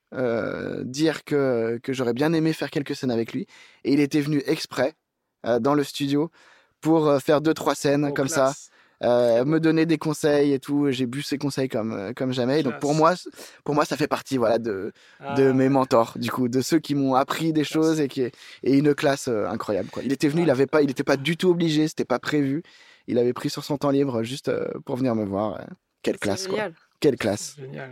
[0.84, 3.46] dire que que j'aurais bien aimé faire quelques scènes avec lui.
[3.84, 4.94] Et il était venu exprès
[5.60, 6.30] dans le studio
[6.80, 8.54] pour faire deux trois scènes oh, comme ça.
[9.04, 10.90] Euh, me donner des conseils et tout.
[10.90, 12.62] J'ai bu ses conseils comme euh, comme jamais.
[12.62, 13.14] Donc pour moi,
[13.64, 16.78] pour moi, ça fait partie voilà de Ah, de mes mentors, du coup, de ceux
[16.78, 18.32] qui m'ont appris des choses et qui et
[18.64, 19.90] une classe euh, incroyable.
[19.90, 20.02] Quoi.
[20.04, 22.62] Il était venu, il avait pas, il était pas du tout obligé, c'était pas prévu.
[23.06, 25.60] Il avait pris sur son temps libre juste euh, pour venir me voir.
[26.02, 26.56] Quelle classe, quoi.
[26.56, 26.74] génial.
[27.00, 27.56] Quelle classe.
[27.58, 27.90] Génial.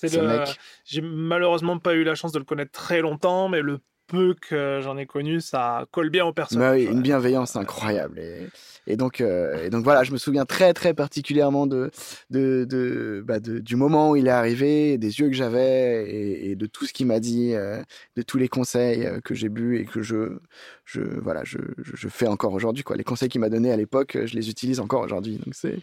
[0.00, 0.26] C'est Ce le...
[0.26, 0.58] mec.
[0.84, 4.80] J'ai malheureusement pas eu la chance de le connaître très longtemps, mais le peu que
[4.82, 6.74] j'en ai connu, ça colle bien au Bah personnage.
[6.76, 8.18] oui, une bienveillance incroyable.
[8.18, 8.48] Et,
[8.86, 11.90] et donc, euh, et donc voilà, je me souviens très très particulièrement de,
[12.30, 16.50] de, de, bah, de- du moment où il est arrivé, des yeux que j'avais et,
[16.50, 17.80] et de tout ce qu'il m'a dit, euh,
[18.16, 20.38] de tous les conseils euh, que j'ai bu et que je,
[20.86, 22.82] je voilà, je, je, je fais encore aujourd'hui.
[22.82, 22.96] Quoi.
[22.96, 25.36] Les conseils qu'il m'a donnés à l'époque, je les utilise encore aujourd'hui.
[25.44, 25.78] Donc c'est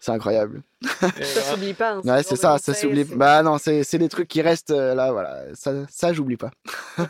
[0.00, 0.62] c'est incroyable.
[1.00, 1.08] Ça
[1.52, 1.94] s'oublie pas.
[1.94, 3.04] hein, Ouais, c'est ça, ça s'oublie.
[3.04, 5.42] c'est- Bah non, c'est c'est des trucs qui restent euh, là, voilà.
[5.54, 6.50] Ça, ça j'oublie pas.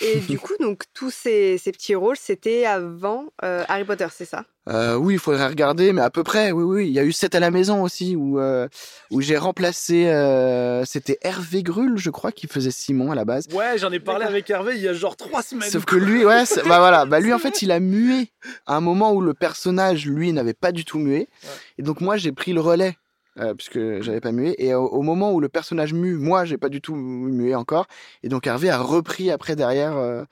[0.00, 4.24] Et du coup, donc tous ces, ces petits rôles, c'était avant euh, Harry Potter, c'est
[4.24, 4.44] ça?
[4.68, 6.86] Euh, oui, il faudrait regarder, mais à peu près, oui, oui.
[6.88, 8.66] Il y a eu 7 à la maison aussi, où, euh,
[9.12, 13.46] où j'ai remplacé, euh, c'était Hervé Grull, je crois, qui faisait Simon à la base.
[13.52, 15.70] Ouais, j'en ai parlé avec Hervé il y a genre trois semaines.
[15.70, 18.32] Sauf que lui, ouais, bah voilà, bah lui, en fait, il a mué
[18.66, 21.18] à un moment où le personnage, lui, n'avait pas du tout mué.
[21.18, 21.50] Ouais.
[21.78, 22.96] Et donc, moi, j'ai pris le relais,
[23.38, 24.54] euh, puisque j'avais pas mué.
[24.58, 27.86] Et au, au moment où le personnage mue, moi, j'ai pas du tout mué encore.
[28.22, 30.24] Et donc, Hervé a repris après derrière euh,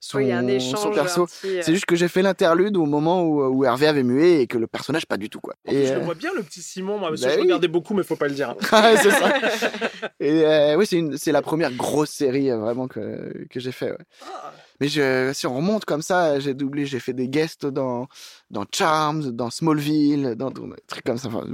[0.00, 0.78] son, Oui, il y a un échange.
[0.80, 1.26] son perso.
[1.26, 4.40] petit, euh, C'est juste que j'ai fait l'interlude au moment où, où Hervé avait mué
[4.40, 5.54] et que le personnage pas du tout quoi.
[5.66, 6.98] En plus, Et, je le euh, vois bien, le petit Simon.
[6.98, 7.42] Moi, parce que bah je oui.
[7.44, 8.50] regardais beaucoup, mais faut pas le dire.
[8.50, 8.56] hein.
[8.82, 9.32] ouais, c'est ça.
[10.20, 13.72] Et euh, oui, c'est une- c'est la première grosse série euh, vraiment que, que j'ai
[13.72, 13.90] fait.
[13.90, 13.98] ouais.
[14.22, 14.52] Ah.
[14.78, 18.08] Mais je, si on remonte comme ça, j'ai doublé, j'ai fait des guests dans
[18.50, 21.28] dans Charms, dans Smallville, dans, dans des trucs comme ça.
[21.28, 21.46] Enfin,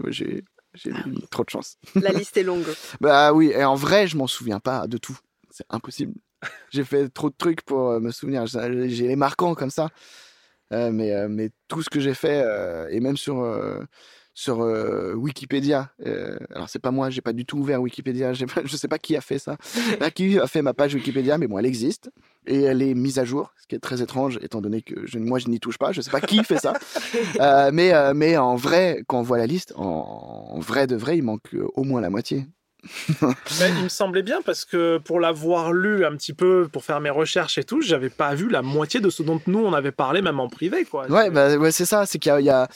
[0.75, 0.95] j'ai eu
[1.31, 1.77] trop de chance.
[1.95, 2.67] La liste est longue.
[3.01, 5.19] Bah oui, et en vrai, je m'en souviens pas de tout.
[5.51, 6.15] C'est impossible.
[6.71, 8.47] J'ai fait trop de trucs pour euh, me souvenir.
[8.47, 9.91] J'ai les marquants comme ça.
[10.73, 13.85] Euh, mais, euh, mais tout ce que j'ai fait, euh, et même sur, euh,
[14.35, 18.47] sur euh, Wikipédia, euh, alors c'est pas moi, j'ai pas du tout ouvert Wikipédia, j'ai
[18.47, 19.57] pas- je sais pas qui a fait ça,
[20.01, 22.11] Là, qui a fait ma page Wikipédia, mais bon, elle existe.
[22.47, 25.19] Et elle est mise à jour, ce qui est très étrange, étant donné que je,
[25.19, 25.93] moi, je n'y touche pas.
[25.93, 26.73] Je sais pas qui fait ça.
[27.41, 30.97] Euh, mais, euh, mais en vrai, quand on voit la liste, en, en vrai de
[30.97, 32.47] vrai, il manque au moins la moitié.
[33.21, 33.35] Ben,
[33.79, 37.11] il me semblait bien parce que pour l'avoir lu un petit peu, pour faire mes
[37.11, 40.21] recherches et tout, j'avais pas vu la moitié de ce dont nous on avait parlé,
[40.21, 41.09] même en privé, quoi.
[41.11, 42.07] Ouais, bah, ouais c'est ça.
[42.07, 42.69] C'est qu'il y, a,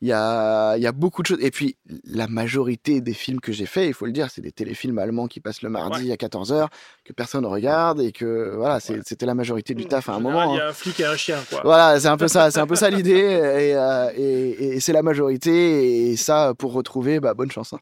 [0.00, 1.38] il y, a, il y a beaucoup de choses.
[1.40, 4.52] Et puis, la majorité des films que j'ai faits, il faut le dire, c'est des
[4.52, 6.68] téléfilms allemands qui passent le mardi à 14h,
[7.04, 10.18] que personne ne regarde et que voilà, c'est- c'était la majorité du taf à un
[10.18, 10.54] général, moment.
[10.54, 10.66] Il y hein.
[10.66, 11.60] a un flic et un chien, quoi.
[11.64, 14.92] Voilà, c'est un peu ça, c'est un peu ça l'idée, et, euh, et, et c'est
[14.92, 17.72] la majorité, et ça, pour retrouver, bah, bonne chance.
[17.72, 17.78] Hein.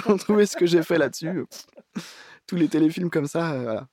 [0.06, 1.44] retrouver ce que j'ai fait là-dessus,
[2.46, 3.86] tous les téléfilms comme ça, euh, voilà,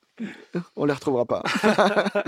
[0.75, 1.43] on les retrouvera pas.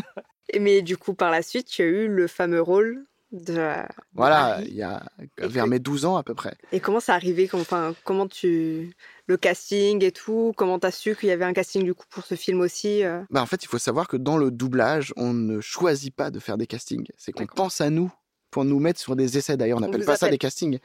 [0.59, 3.73] Mais du coup, par la suite, tu as eu le fameux rôle de.
[4.13, 5.03] Voilà, il y a
[5.37, 6.55] vers mes 12 ans à peu près.
[6.71, 8.95] Et comment ça arrivé enfin, Comment tu.
[9.27, 12.25] Le casting et tout Comment t'as su qu'il y avait un casting du coup pour
[12.25, 13.21] ce film aussi euh?
[13.29, 16.39] Bah, en fait, il faut savoir que dans le doublage, on ne choisit pas de
[16.39, 17.07] faire des castings.
[17.17, 18.11] C'est qu'on pense à nous
[18.49, 19.55] pour nous mettre sur des essais.
[19.55, 20.79] D'ailleurs, on n'appelle pas ça des castings.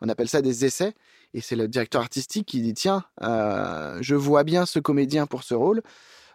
[0.00, 0.94] On appelle ça des essais.
[1.34, 5.44] Et c'est le directeur artistique qui dit tiens, euh, je vois bien ce comédien pour
[5.44, 5.82] ce rôle.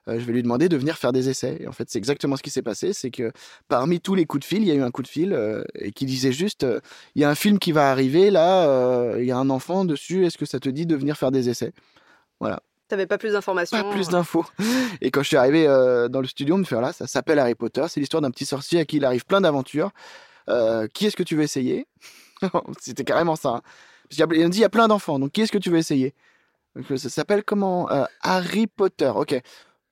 [0.07, 1.57] Euh, je vais lui demander de venir faire des essais.
[1.59, 2.93] Et en fait, c'est exactement ce qui s'est passé.
[2.93, 3.31] C'est que
[3.67, 5.63] parmi tous les coups de fil, il y a eu un coup de fil euh,
[5.75, 6.79] et qui disait juste euh,
[7.15, 10.25] il y a un film qui va arriver là, il y a un enfant dessus.
[10.25, 11.73] Est-ce que ça te dit de venir faire des essais?
[12.39, 12.61] Voilà.
[12.87, 14.45] T'avais pas plus d'informations Pas plus d'infos.
[15.01, 17.37] Et quand je suis arrivé euh, dans le studio, on me fait voilà, ça s'appelle
[17.39, 17.83] Harry Potter.
[17.89, 19.91] C'est l'histoire d'un petit sorcier à qui il arrive plein d'aventures.
[20.49, 21.85] Euh, qui est-ce que tu veux essayer?
[22.79, 23.49] C'était carrément ça.
[23.49, 23.61] hein.
[24.09, 25.51] Parce qu'il y a- Il me dit il y a plein d'enfants, donc qui est-ce
[25.51, 26.13] que tu veux essayer?
[26.77, 27.91] Donc, Ça s'appelle comment?
[27.91, 29.11] Euh, Harry Potter.
[29.13, 29.35] Ok.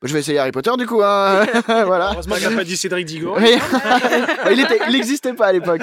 [0.01, 1.01] Bah, Je vais essayer Harry Potter du coup.
[1.03, 1.45] hein.
[1.67, 2.11] voilà.
[2.13, 3.35] Heureusement qu'il n'a pas dit Cédric Digo.
[3.37, 3.55] Oui.
[4.51, 5.81] il n'existait pas à l'époque.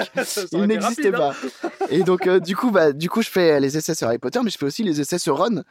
[0.51, 1.31] Il n'existait hein.
[1.31, 1.33] pas.
[1.89, 4.39] Et donc, euh, du coup, bah, du coup, je fais les essais sur Harry Potter,
[4.43, 5.63] mais je fais aussi les essais sur Ron.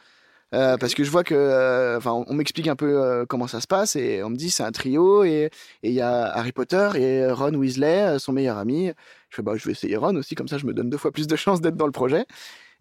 [0.53, 3.47] Euh, parce que je vois que, euh, enfin, on, on m'explique un peu euh, comment
[3.47, 5.49] ça se passe et on me dit c'est un trio et
[5.81, 8.91] et il y a Harry Potter et Ron Weasley, son meilleur ami.
[9.31, 11.11] Je fais bah je vais essayer Ron aussi comme ça je me donne deux fois
[11.11, 12.25] plus de chances d'être dans le projet.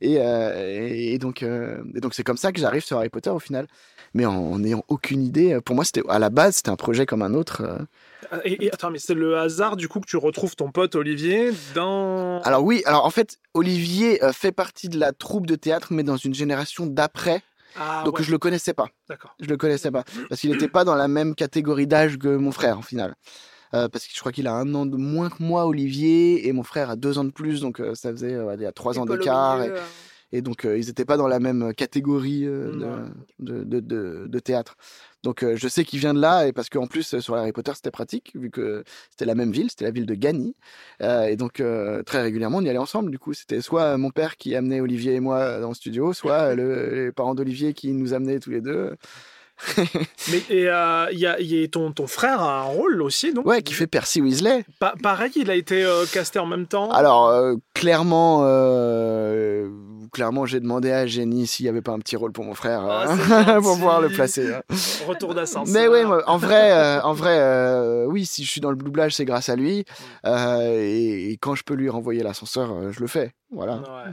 [0.03, 0.53] Et, euh,
[0.91, 3.39] et, et donc euh, et donc c'est comme ça que j'arrive sur Harry Potter au
[3.39, 3.67] final.
[4.15, 7.23] Mais en n'ayant aucune idée, pour moi c'était à la base c'était un projet comme
[7.23, 7.63] un autre.
[7.63, 10.95] euh, Et, et attends, mais c'est le hasard du coup que tu retrouves ton pote
[10.95, 12.41] Olivier dans.
[12.43, 16.03] Alors oui, alors en fait, Olivier euh, fait partie de la troupe de théâtre, mais
[16.03, 17.43] dans une génération d'après.
[17.75, 18.25] Ah, donc ouais.
[18.25, 18.89] je le connaissais pas.
[19.09, 19.35] D'accord.
[19.41, 22.53] Je le connaissais pas parce qu'il n'était pas dans la même catégorie d'âge que mon
[22.53, 23.15] frère en final.
[23.75, 26.53] Euh, parce que je crois qu'il a un an de moins que moi, Olivier, et
[26.53, 28.73] mon frère a deux ans de plus, donc euh, ça faisait euh, il y a
[28.73, 29.63] trois ans d'écart.
[29.63, 29.79] Et, euh.
[30.33, 32.73] Et donc euh, ils n'étaient pas dans la même catégorie euh,
[33.39, 34.77] de, de, de, de- de théâtre.
[35.23, 37.73] Donc euh, je sais qu'il vient de là, et parce qu'en plus sur Harry Potter
[37.75, 40.57] c'était pratique, vu que c'était la même ville, c'était la ville de Gagny.
[41.01, 41.63] Et donc
[42.07, 43.11] très régulièrement on y allait ensemble.
[43.11, 46.55] Du coup c'était soit mon père qui amenait Olivier et moi dans le studio, soit
[46.55, 48.97] le- les parents d'Olivier qui nous amenaient tous les deux.
[50.31, 53.33] Mais et, euh, y a, il y a ton, ton frère a un rôle aussi,
[53.33, 54.65] donc Ouais, qui fait Percy Weasley.
[54.81, 56.91] Pa- pareil, il a été euh, casté en même temps?
[56.91, 58.41] Alors euh, clairement,
[60.13, 62.83] clairement j'ai demandé à Jenny s'il y avait pas un petit rôle pour mon frère
[62.85, 64.53] Ah, pour pouvoir le placer.
[64.53, 64.63] hein.
[65.07, 65.73] Retour d'ascenseur.
[65.73, 69.49] Mais oui, en vrai, en vrai, oui, si je suis dans le doublage, c'est grâce
[69.49, 69.85] à lui.
[70.27, 73.33] Euh, et, et quand je peux lui renvoyer l'ascenseur, je le fais.
[73.51, 74.13] Voilà, Ouais, ouais.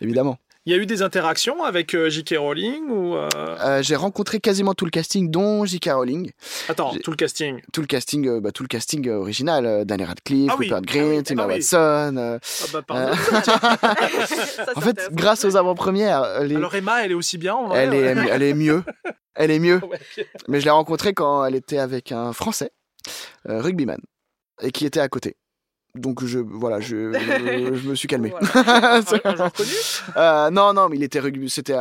[0.00, 0.38] évidemment.
[0.64, 2.36] Il y a eu des interactions avec euh, J.K.
[2.38, 5.90] Rowling ou euh, Euh, j'ai rencontré quasiment tout le casting, dont J.K.
[5.92, 6.30] Rowling.
[6.68, 7.60] attends tout le casting?
[7.72, 10.78] Tout le casting, euh, bah, tout le casting original, euh, Daniel Radcliffe, Ah oui, Rupert
[10.78, 11.54] ah Grint, Emma ah oui.
[11.54, 12.38] Watson.
[12.40, 13.12] Ah bah, pardon.
[14.76, 17.54] en fait, grâce aux avant-premières, les- Alors Emma, elle est aussi bien.
[17.56, 18.84] en vrai, elle, est, elle est mieux.
[19.34, 19.80] Elle est mieux.
[19.90, 19.98] Ouais.
[20.46, 22.70] Mais je l'ai rencontrée quand elle était avec un Français,
[23.48, 23.98] euh, rugbyman,
[24.60, 25.36] et qui était à côté.
[25.94, 28.30] Donc je voilà, je, je me suis calmé.
[29.54, 29.70] Connu
[30.16, 31.76] Euh, non, non, mais il était c'était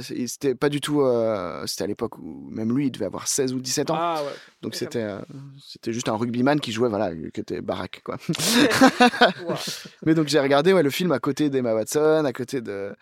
[0.00, 3.54] c'était pas du tout, euh, c'était à l'époque où même lui, il devait avoir 16
[3.54, 3.96] ou 17 ans.
[3.98, 4.30] Ah ouais.
[4.60, 5.20] Donc c'était, euh,
[5.64, 8.16] c'était juste un rugbyman qui jouait, voilà, qui était baraque, quoi.
[10.04, 12.92] mais donc j'ai regardé ouais, le film à côté d'Emma Watson, à côté de,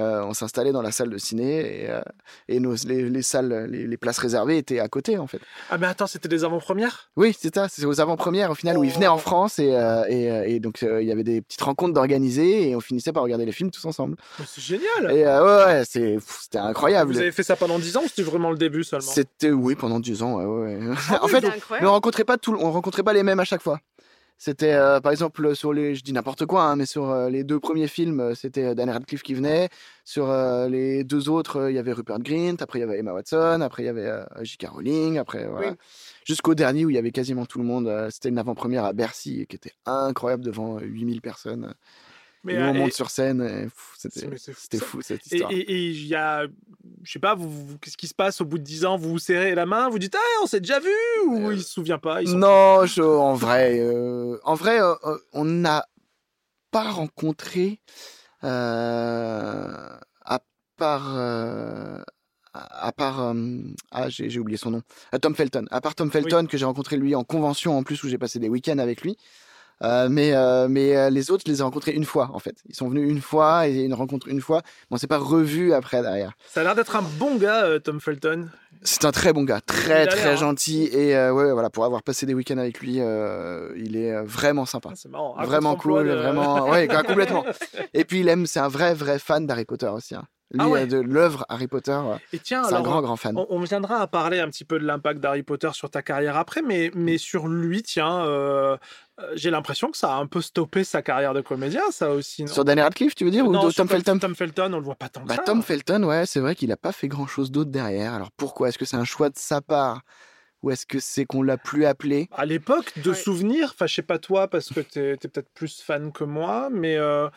[0.00, 2.00] euh, on s'installait dans la salle de ciné et, euh,
[2.48, 5.40] et nos, les, les salles, les, les places réservées étaient à côté en fait.
[5.70, 7.10] Ah mais attends, c'était des avant-premières?
[7.16, 9.70] Oui, c'est ça, c'est aux avant-premières au final où il venait en France et,
[10.08, 13.46] et, et donc il y avait des petites rencontres d'organisées et on finissait par regarder
[13.46, 14.16] les films tous ensemble.
[14.46, 15.12] C'est génial.
[15.12, 17.12] Et ouais, ouais, c'était incroyable.
[17.12, 19.06] Vous avez fait ça pendant 10 ans ou c'était vraiment le début seulement?
[19.10, 20.34] C'était oui pendant 10 ans.
[20.38, 20.94] Ouais, ouais.
[21.10, 21.44] Ah en oui, fait,
[21.82, 23.80] on rencontrait pas tout, on rencontrait pas les mêmes à chaque fois.
[24.36, 27.44] C'était euh, par exemple sur les, je dis n'importe quoi, hein, mais sur euh, les
[27.44, 29.68] deux premiers films, euh, c'était Daniel Radcliffe qui venait.
[30.04, 32.56] Sur euh, les deux autres, il y avait Rupert Grint.
[32.60, 33.60] Après, il y avait Emma Watson.
[33.60, 34.10] Après, il y avait
[34.42, 34.66] J.K.
[34.68, 35.18] Rowling.
[35.18, 35.70] Après, voilà.
[35.70, 35.76] Oui.
[36.26, 38.08] Jusqu'au dernier où il y avait quasiment tout le monde.
[38.10, 41.74] c'était une avant-première à Bercy qui était incroyable devant euh, 8000 personnes.
[42.44, 43.68] Mais, nous, on euh, monte sur scène.
[43.98, 45.50] C'était fou, cette Et histoire.
[45.50, 46.46] et- il y a,
[47.02, 48.96] je sais pas, vous, vous- qu'est-ce qui se passe au bout de 10 ans?
[48.98, 50.90] Vous vous serrez la main, vous dites Ah, on s'est déjà vu!
[51.26, 55.44] Ou il se souvient pas Non, je- en vrai, euh, en vrai, euh, euh, on
[55.44, 55.86] n'a
[56.70, 57.80] pas rencontré
[58.42, 59.88] euh,
[60.24, 60.40] à
[60.76, 61.98] part euh,
[62.52, 63.34] à part euh,
[63.90, 64.82] ah j'ai oublié son nom.
[65.14, 65.64] Euh, Tom Felton.
[65.70, 68.38] À part Tom Felton que j'ai rencontré lui en convention en plus où j'ai passé
[68.38, 69.16] des week-ends avec lui
[69.82, 72.54] Euh, mais euh, mais euh, les autres je les ai rencontrés une fois en fait
[72.68, 75.72] ils sont venus une fois et une rencontre une fois mais on s'est pas revu
[75.72, 78.48] après derrière Ça a l'air d'être un bon gars, Tom Felton.
[78.82, 80.36] c'est un très bon gars, très très hein.
[80.36, 82.94] gentil et ouais voilà pour avoir passé des week-ends avec lui,
[83.76, 85.34] il est vraiment sympa, Ah, marrant.
[85.44, 87.44] vraiment cool, de- vraiment ouais complètement.
[87.94, 90.14] Et puis il aime, c'est un vrai vrai fan d'Harry Potter aussi.
[90.14, 90.24] hein.
[90.52, 90.86] Lui Ah ouais.
[90.86, 91.98] de l'œuvre Harry Potter,
[92.32, 93.36] Et tiens, c'est un grand grand fan.
[93.36, 96.36] On, on viendra à parler un petit peu de l'impact d'Harry Potter sur ta carrière
[96.36, 98.76] après, mais, mais sur lui, tiens, euh,
[99.34, 102.44] j'ai l'impression que ça a un peu stoppé sa carrière de comédien, ça aussi.
[102.44, 102.52] Non?
[102.52, 104.18] Sur Daniel Radcliffe, tu veux dire ou de Tom Felton?
[104.18, 105.42] Tom Felton, on le voit pas tant que Bah ça.
[105.42, 108.12] Tom Felton, ouais, c'est vrai qu'il a pas fait grand chose d'autre derrière.
[108.14, 108.68] Alors pourquoi?
[108.68, 110.02] Est-ce que c'est un choix de sa part?
[110.62, 112.28] Ou est-ce que c'est qu'on l'a plus appelé?
[112.32, 113.16] À l'époque, de Ouais.
[113.16, 116.68] souvenirs, enfin, je sais pas toi, parce que t'es es, peut-être plus fan que moi,
[116.72, 117.28] mais euh,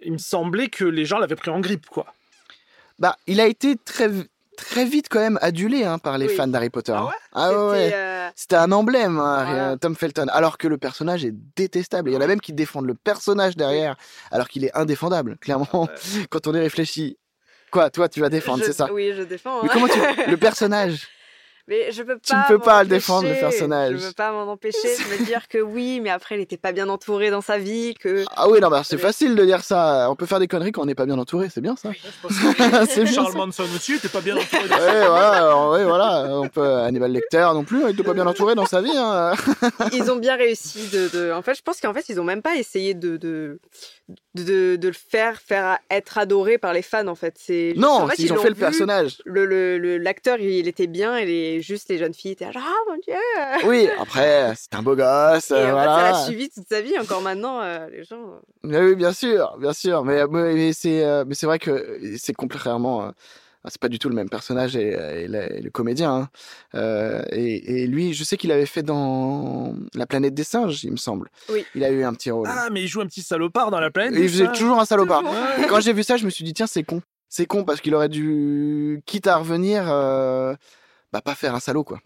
[0.00, 2.06] il me semblait que les gens l'avaient pris en grippe, quoi.
[2.98, 4.10] Bah, il a été très
[4.56, 6.34] très vite quand même adulé hein, par les Oui.
[6.34, 6.92] fans d'Harry Potter.
[6.94, 7.06] Ah hein.
[7.06, 7.12] ouais?
[7.32, 7.84] Ah ouais.
[7.84, 9.70] C'était, euh, C'était un emblème, hein, Voilà.
[9.72, 10.26] euh, Tom Felton.
[10.30, 12.10] Alors que le personnage est détestable.
[12.10, 13.96] Il y en a même qui défendent le personnage derrière,
[14.30, 15.88] alors qu'il est indéfendable, clairement.
[16.30, 17.18] Quand on y réfléchit.
[17.70, 18.92] Quoi, toi, tu vas défendre, je- c'est ça?
[18.92, 19.60] Oui, je défends.
[19.64, 19.98] Mais comment tu.
[20.30, 21.08] Le personnage
[21.66, 22.20] Mais je peux pas.
[22.22, 23.96] Tu ne peux pas le défendre, le personnage.
[23.98, 26.72] Je peux pas m'en empêcher de me dire que oui, mais après, il était pas
[26.72, 28.24] bien entouré dans sa vie, que.
[28.36, 29.02] Ah oui, non, bah, c'est Oui.
[29.02, 30.08] facile de dire ça.
[30.10, 31.90] On peut faire des conneries quand on n'est pas bien entouré, c'est bien ça.
[32.86, 33.34] C'est bien Charles.
[33.34, 34.62] Manson aussi, t'es pas bien entouré.
[34.64, 36.03] Ouais, voilà, ouais, voilà.
[36.54, 38.92] Peut Hannibal Lecter non plus, il était pas bien entouré dans sa vie.
[38.94, 39.32] Hein.
[39.92, 41.08] Ils ont bien réussi de.
[41.08, 43.16] de- En fait, je pense qu'en fait, ils ont même pas essayé de.
[43.16, 43.58] de...
[44.34, 48.06] De, de le faire faire être adoré par les fans en fait c'est Non, en
[48.08, 49.22] fait, ils ont fait le personnage.
[49.24, 52.96] le l'acteur il était bien et les juste les jeunes filles étaient là ah mon
[52.96, 53.14] dieu
[53.70, 56.82] Oui, après, c'est un beau gosse, et euh, en fait, ça l'a suivi toute sa
[56.82, 60.04] vie encore maintenant euh, les gens euh, Mais oui, bien sûr, bien sûr.
[60.04, 63.10] Mais, mais, mais c'est, euh, mais c'est vrai que c'est contrairement.
[63.64, 66.12] Euh, c'est pas du tout le même personnage et, et la- et le comédien.
[66.14, 66.28] hein.
[66.74, 70.92] Euh, et, et lui, je sais qu'il avait fait dans La planète des singes, il
[70.92, 71.30] me semble.
[71.50, 71.64] Oui.
[71.74, 72.48] Il a eu un petit rôle.
[72.50, 74.18] Ah, mais il joue un petit salopard dans la planète.
[74.18, 75.22] et il faisait toujours un salopard.
[75.68, 77.00] Quand j'ai vu ça, je me suis dit, tiens, c'est con.
[77.28, 80.54] C'est con parce qu'il aurait dû, quitte à revenir, euh,
[81.14, 82.00] bah, pas faire un salaud, quoi.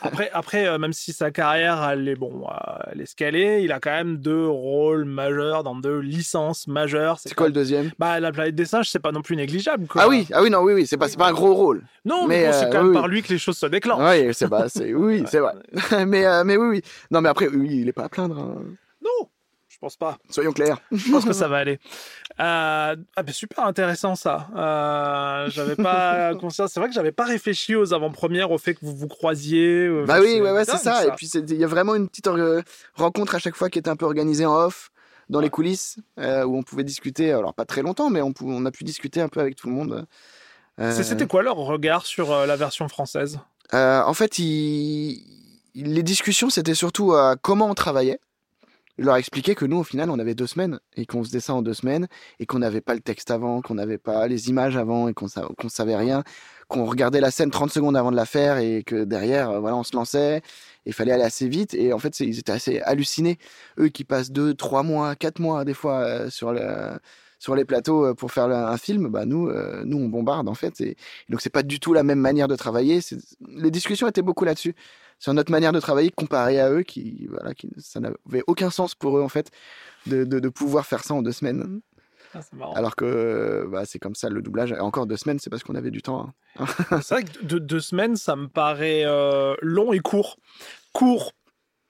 [0.00, 3.72] Après, après euh, même si sa carrière, elle est, bon, euh, elle est scalée, il
[3.72, 7.18] a quand même deux rôles majeurs dans deux licences majeures.
[7.18, 7.90] C'est quoi le deuxième?
[7.98, 9.86] Bah, la planète des singes, c'est pas non plus négligeable.
[9.86, 10.00] Quoi.
[10.00, 11.82] Ah oui, ah oui, non, oui, oui, c'est pas, c'est pas un gros rôle.
[12.06, 13.66] Non, mais, mais, bon, c'est euh, quand même oui, par lui que les choses se
[13.66, 14.00] déclenchent.
[14.02, 15.52] Oui, c'est pas, c'est, oui, c'est vrai.
[16.06, 16.82] mais, euh, mais oui, oui.
[17.10, 18.38] Non, mais après, oui, il est pas à plaindre.
[18.38, 18.62] hein.
[19.82, 20.18] Je pense pas.
[20.28, 20.78] Soyons clairs.
[20.92, 21.78] Je pense que ça va aller.
[22.38, 24.48] Euh, ah ben super intéressant ça.
[24.54, 26.72] Euh, j'avais pas conscience.
[26.72, 29.86] C'est vrai que j'avais pas réfléchi aux avant-premières, au fait que vous vous croisiez.
[29.86, 31.06] euh, Bah enfin, oui, ouais, ouais, c'est ça.
[31.06, 32.28] Et puis il y a vraiment une petite
[32.94, 34.90] rencontre à chaque fois qui était un peu organisée en off,
[35.30, 37.32] dans les coulisses, euh, où on pouvait discuter.
[37.32, 39.66] Alors pas très longtemps, mais on, pou- on a pu discuter un peu avec tout
[39.68, 40.04] le monde.
[40.92, 43.38] C'était quoi leur regard sur la version française?
[43.72, 45.24] En fait, il-
[45.74, 48.20] les discussions, c'était surtout comment on travaillait.
[49.00, 51.54] Je leur expliquais que nous, au final, on avait deux semaines et qu'on faisait ça
[51.54, 52.06] en deux semaines
[52.38, 55.26] et qu'on n'avait pas le texte avant, qu'on n'avait pas les images avant et qu'on
[55.26, 56.22] sa- qu'on savait rien,
[56.68, 59.76] qu'on regardait la scène 30 secondes avant de la faire et que derrière, euh, voilà,
[59.76, 60.36] on se lançait.
[60.38, 60.42] et
[60.84, 63.38] Il fallait aller assez vite et en fait, ils étaient assez hallucinés.
[63.78, 66.60] Eux qui passent deux, trois mois, quatre mois des fois euh, sur le
[67.40, 70.54] sur les plateaux euh, pour faire un film, bah nous, euh, nous on bombarde en
[70.54, 70.80] fait.
[70.80, 70.96] Et, et
[71.30, 73.00] donc c'est pas du tout la même manière de travailler.
[73.48, 74.76] Les discussions étaient beaucoup là-dessus,
[75.18, 78.94] sur notre manière de travailler comparée à eux, qui voilà, qui ça n'avait aucun sens
[78.94, 79.50] pour eux en fait
[80.06, 81.80] de, de, de pouvoir faire ça en deux semaines.
[82.32, 82.74] Ah, C'est marrant.
[82.74, 84.70] Alors que bah, c'est comme ça le doublage.
[84.70, 86.32] Et encore deux semaines, c'est parce qu'on avait du temps.
[86.58, 86.66] hein.
[87.02, 90.36] C'est vrai que deux, deux semaines, ça me paraît euh, long et court.
[90.92, 91.32] Court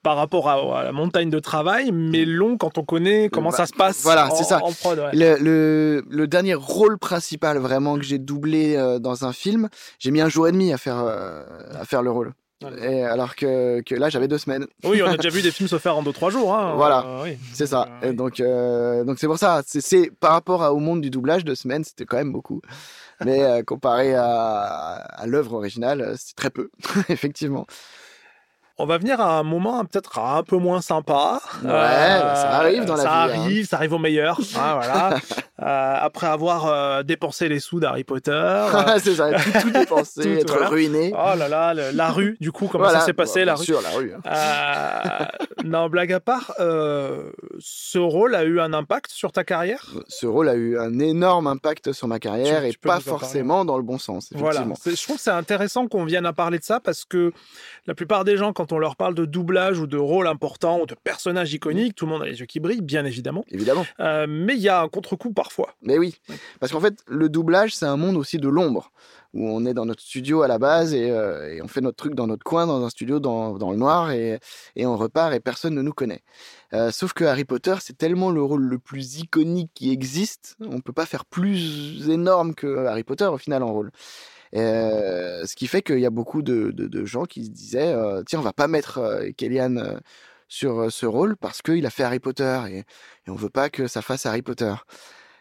[0.02, 3.56] par rapport à, à la montagne de travail, mais long quand on connaît comment Bah,
[3.58, 4.02] ça se passe.
[4.02, 4.62] voilà, c'est ça.
[4.64, 5.10] En prod, ouais.
[5.12, 10.10] Le, le, le dernier rôle principal vraiment que j'ai doublé euh, dans un film, j'ai
[10.10, 11.42] mis un jour et demi à faire, euh,
[11.78, 12.32] à faire le rôle.
[12.82, 14.66] Et alors que, que là, j'avais deux semaines.
[14.84, 16.54] Oui, on a déjà vu des films se faire en 2-3 jours.
[16.54, 16.74] Hein.
[16.76, 17.04] Voilà.
[17.06, 17.38] Euh, oui.
[17.54, 17.88] C'est ça.
[18.02, 18.36] Et donc,
[19.06, 19.62] donc c'est pour ça.
[19.66, 22.60] C'est, par rapport à- au monde du doublage, deux semaines, c'était quand même beaucoup.
[23.24, 26.70] Mais comparé à, à l'œuvre originale, c'est très peu,
[27.10, 27.66] effectivement.
[28.82, 31.40] On va venir à un moment peut-être un peu moins sympa.
[31.62, 33.42] Ouais, ça arrive dans la ça vie, hein.
[33.42, 34.40] arrive, ça arrive au meilleur.
[34.56, 35.18] hein, voilà.
[35.62, 38.62] Euh, après avoir euh, dépensé les sous d'Harry Potter.
[39.02, 40.68] c'est ça, tout, tout dépensé, Tout, être voilà.
[40.68, 41.12] ruiné.
[41.14, 43.00] Oh là là, le- la rue, du coup, comment Voilà.
[43.00, 43.66] ça s'est passé, la rue?
[43.82, 44.14] la rue.
[44.14, 44.20] hein.
[44.26, 45.24] Euh,
[45.64, 49.84] non, blague à part, euh, ce rôle a eu un impact sur ta carrière?
[50.08, 53.66] Ce rôle a eu un énorme impact sur ma carrière Tu- et tu pas forcément
[53.66, 54.60] dans le bon sens, Voilà.
[54.60, 54.76] effectivement.
[54.82, 57.32] C'est- Je trouve que c'est intéressant qu'on vienne à parler de ça parce que
[57.86, 60.86] la plupart des gens, quand on leur parle de doublage ou de rôle important ou
[60.86, 63.44] de personnages iconiques, tout le monde a les yeux qui brillent, bien évidemment.
[63.48, 63.86] Évidemment.
[64.00, 65.74] Euh, mais il y a un contre-coup parfois.
[65.82, 66.20] Mais oui,
[66.60, 68.90] parce qu'en fait, le doublage, c'est un monde aussi de l'ombre,
[69.32, 71.96] où on est dans notre studio à la base et, euh, et on fait notre
[71.96, 74.40] truc dans notre coin, dans un studio dans, dans le noir, et,
[74.76, 76.22] et on repart et personne ne nous connaît.
[76.72, 80.80] Euh, sauf que Harry Potter, c'est tellement le rôle le plus iconique qui existe, on
[80.80, 83.90] peut pas faire plus énorme que Harry Potter au final en rôle.
[84.56, 88.22] Euh, ce qui fait qu'il y a beaucoup de, de- gens qui se disaient euh,
[88.26, 90.00] tiens on va pas mettre euh, Kellyanne
[90.48, 92.84] sur ce rôle parce qu'il a fait Harry Potter et, et
[93.30, 94.74] on veut pas que ça fasse Harry Potter.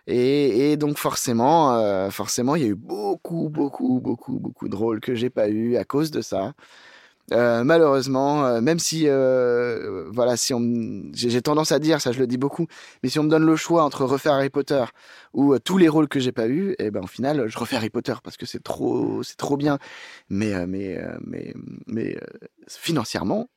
[0.08, 5.14] Et, donc forcément, forcément, il y a eu beaucoup, beaucoup, beaucoup, beaucoup de rôles que
[5.16, 6.54] j'ai pas eu à cause de ça.
[7.32, 12.20] Euh, malheureusement, euh, même si, euh, voilà, si on, j'ai tendance à dire ça, je
[12.20, 12.68] le dis beaucoup,
[13.04, 14.84] mais si on me donne le choix entre refaire Harry Potter
[15.34, 17.90] ou tous les rôles que j'ai pas eu, et ben au final, je refais Harry
[17.90, 19.78] Potter parce que c'est trop, c'est trop bien.
[20.30, 21.54] Mais, mais, mais,
[21.88, 22.18] mais
[22.68, 23.50] financièrement,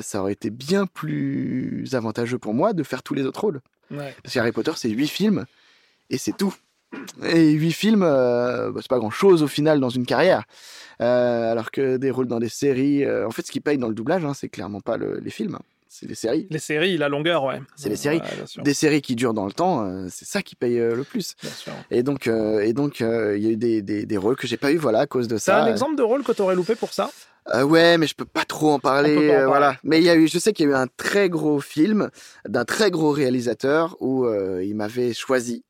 [0.00, 3.60] ça aurait été bien plus avantageux pour moi de faire tous les autres rôles.
[3.90, 4.14] Ouais.
[4.22, 5.46] Parce que Harry Potter, c'est huit films
[6.10, 6.54] et c'est tout.
[7.24, 10.44] Et huit films, euh, bah, c'est pas grand chose au final dans une carrière.
[11.00, 13.88] Euh, alors que des rôles dans des séries, euh, en fait, ce qui paye dans
[13.88, 15.58] le doublage, hein, c'est clairement pas le- les films,
[15.88, 16.46] c'est les séries.
[16.50, 17.60] Les séries, la longueur, ouais.
[17.76, 18.18] C'est les séries.
[18.18, 18.62] Ouais.
[18.62, 21.34] Des séries qui durent dans le temps, c'est ça qui paye le plus.
[21.42, 21.72] Bien sûr.
[21.90, 23.06] Et donc, et donc, il
[23.42, 25.36] y a eu des, des, des rôles que j'ai pas eu, voilà, à cause de
[25.36, 25.62] C'est ça.
[25.64, 27.10] un exemple de rôle que tu aurais loupé pour ça?
[27.54, 29.30] Euh, ouais, mais je peux pas trop en parler.
[29.30, 29.76] Euh, voilà.
[29.82, 32.10] Mais il y a eu, je sais qu'il y a eu un très gros film
[32.46, 35.64] d'un très gros réalisateur où euh, il m'avait choisi.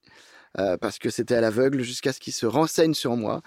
[0.58, 3.42] Euh, parce que c'était à l'aveugle jusqu'à ce qu'il se renseigne sur moi.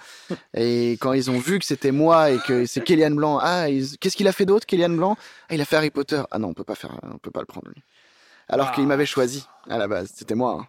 [0.54, 3.97] Et quand ils ont vu que c'était moi et que c'est Kélian Blanc, ah, ils-
[3.97, 5.18] qu'est-ce qu'il a fait d'autre, Kélian Blanc?
[5.49, 6.22] Ah, il a fait Harry Potter.
[6.32, 7.82] Ah non, on peut pas faire, on peut pas le prendre lui.
[8.49, 8.76] Alors Ah.
[8.76, 10.60] qu'il m'avait choisi à la base, c'était moi.
[10.62, 10.68] hein.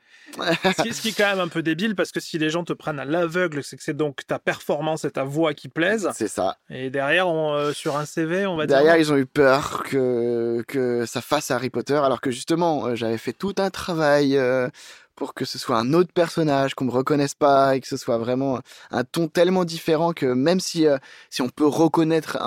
[0.77, 2.63] ce, qui, ce qui est quand même un peu débile parce que si les gens
[2.63, 6.09] te prennent à l'aveugle, c'est que c'est donc ta performance et ta voix qui plaisent.
[6.15, 6.59] C'est ça.
[6.71, 9.03] Et derrière, on, euh, sur un CV, on va Derrière, dire.
[9.03, 13.19] ils ont eu peur que, que ça fasse Harry Potter, alors que justement, euh, j'avais
[13.19, 14.69] fait tout un travail euh,
[15.15, 18.19] pour que ce soit un autre personnage, qu'on me reconnaisse pas, et que ce soit
[18.19, 18.61] vraiment
[18.91, 20.99] un ton tellement différent que même si, euh,
[21.31, 22.39] si on peut reconnaître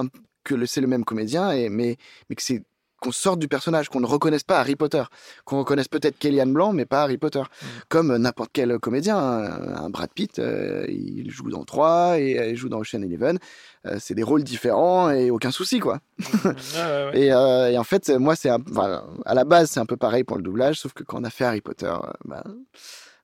[0.44, 1.98] que c'est le même comédien, et, mais,
[2.30, 2.64] mais que c'est
[3.06, 5.04] qu'on sorte du personnage, qu'on ne reconnaisse pas Harry Potter,
[5.44, 7.44] qu'on reconnaisse peut-être Kellyanne Blanc, mais pas Harry Potter.
[7.88, 12.40] Comme euh, n'importe quel comédien, un, un Brad Pitt, euh, il joue dans 3 et
[12.40, 13.38] euh, il joue dans Ocean Eleven.
[13.86, 16.00] Euh, c'est des rôles différents et aucun souci, quoi.
[16.46, 16.52] Ouais,
[16.82, 17.20] ouais, ouais.
[17.20, 20.24] Et, euh, et en fait, moi, c'est enfin, à la base, c'est un peu pareil
[20.24, 21.94] pour le doublage, sauf que quand on a fait Harry Potter,
[22.26, 22.44] bah,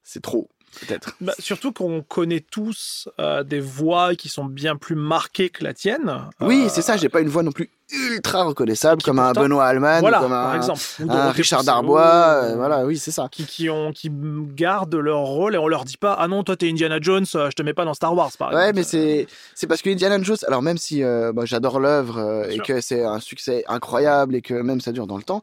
[0.03, 0.49] c'est trop,
[0.79, 1.15] peut-être.
[1.21, 5.73] Bah, surtout qu'on connaît tous euh, des voix qui sont bien plus marquées que la
[5.73, 6.29] tienne.
[6.39, 7.69] Oui, Euh, c'est ça, j'ai pas une voix non plus
[8.09, 10.79] ultra reconnaissable comme un Benoît Alman, Voilà, comme un, par exemple.
[10.99, 12.01] Ou un Dorothée Richard Darbois,
[12.43, 13.27] euh, voilà, oui, c'est ça.
[13.29, 16.55] Qui, qui, ont, qui gardent leur rôle et on leur dit pas Ah non, toi
[16.55, 18.75] t'es Indiana Jones, je te mets pas dans Star Wars, par Ouais, exemple.
[18.77, 22.63] mais c'est c'est parce que Indiana Jones, alors même si bah, j'adore l'œuvre et sûr.
[22.63, 25.41] que c'est un succès incroyable et que même ça dure dans le temps,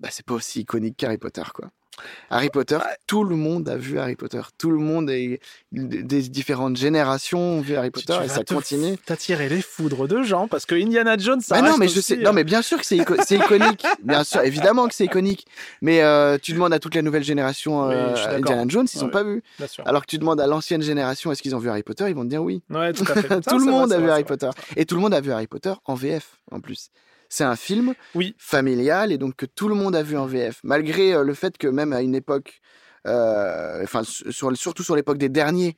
[0.00, 1.66] bah c'est pas aussi iconique qu'Harry Potter, quoi.
[2.30, 5.40] Harry Potter, tout le monde a vu Harry Potter, tout le monde est
[5.72, 8.96] des différentes générations ont vu Harry Potter tu et ça continue.
[8.98, 12.18] T'attirer les foudres de gens parce que Indiana Jones, ça non, reste mais je sais,
[12.18, 13.84] euh, non, mais bien sûr que c'est ico- c'est iconique.
[14.02, 15.46] Bien sûr, évidemment que c'est iconique.
[15.82, 18.14] Mais euh, tu demandes à toute la nouvelle génération euh.
[18.36, 19.42] Indiana Jones, ils Ouais, ont pas vu.
[19.84, 22.24] Alors que tu demandes à l'ancienne génération, est-ce qu'ils ont vu Harry Potter Ils vont
[22.24, 22.62] te dire oui.
[22.70, 23.28] Ouais, tout à fait.
[23.28, 24.24] Ça, tout le monde vrai, a vu vrai, Harry.
[24.24, 24.50] Potter.
[24.76, 26.90] Et tout le monde a vu Harry Potter en VF en plus.
[27.28, 28.34] C'est un film Oui.
[28.38, 30.60] familial et donc que tout le monde a vu en VF.
[30.64, 32.60] Malgré euh, le fait que même à une époque,
[33.06, 35.76] euh, enfin sur, surtout sur l'époque des derniers,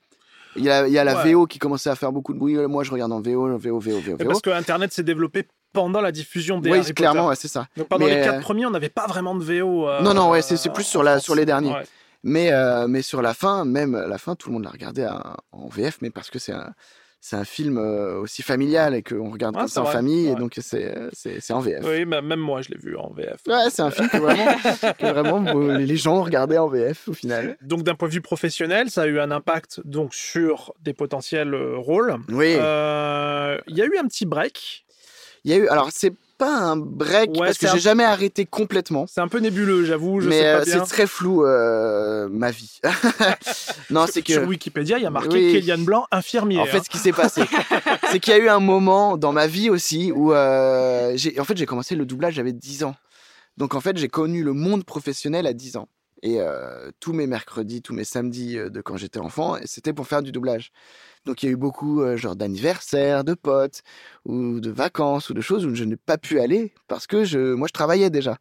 [0.57, 1.33] il y a, il y a la Ouais.
[1.33, 2.57] VO qui commençait à faire beaucoup de bruit.
[2.67, 4.17] Moi je regarde en VO, VO, VO, VO, VO.
[4.29, 7.67] Parce que Internet s'est développé pendant la diffusion des Oui, Harry clairement, ouais, c'est ça.
[7.77, 9.89] Donc pendant Mais, les quatre euh, premiers, on n'avait pas vraiment de VO.
[9.89, 11.73] euh, Non, non, ouais, c'est plus sur, la, en sur les derniers.
[11.73, 11.85] Ouais.
[12.25, 15.07] Mais, euh, mais sur la fin, même la fin, tout le monde l'a regardé
[15.53, 16.73] en VF, mais parce que c'est un,
[17.21, 20.29] c'est un film euh, aussi familial et qu'on regarde Ouais, comme ça en vrai, famille,
[20.29, 21.85] et donc c'est euh, c'est en VF.
[21.85, 23.41] Oui, bah, même moi, je l'ai vu en VF.
[23.47, 24.55] Ouais, c'est un film que vraiment,
[24.99, 27.57] que vraiment bon, les gens regardaient en VF au final.
[27.63, 31.55] Donc d'un point de vue professionnel, ça a eu un impact donc sur des potentiels
[31.55, 32.17] euh, rôles.
[32.29, 32.55] Oui.
[32.57, 34.85] Euh, Il y a eu un petit break.
[35.45, 38.47] Il y a eu, alors c'est pas un break Ouais, parce que j'ai jamais arrêté
[38.47, 39.07] complètement.
[39.09, 40.21] C'est un peu nébuleux, j'avoue.
[40.23, 42.81] Mais euh, c'est très flou euh, ma vie.
[43.91, 45.53] non, c'est que Sur Wikipédia, il y a marqué Oui.
[45.53, 46.61] Kélian Blanc, infirmier.
[46.61, 46.83] En fait, hein.
[46.85, 47.43] ce qui s'est passé,
[48.11, 51.45] c'est qu'il y a eu un moment dans ma vie aussi où, euh, j'ai, en
[51.45, 52.95] fait, j'ai commencé le doublage, j'avais 10 ans.
[53.57, 55.89] Donc, en fait, j'ai connu le monde professionnel à 10 ans.
[56.23, 60.23] Et euh, tous mes mercredis, tous mes samedis de quand j'étais enfant, c'était pour faire
[60.23, 60.73] du doublage.
[61.27, 63.83] Donc, il y a eu beaucoup, euh, genre, d'anniversaires, de potes,
[64.25, 67.55] ou de vacances, ou de choses où je n'ai pas pu aller parce que je,
[67.55, 68.39] moi, je travaillais déjà.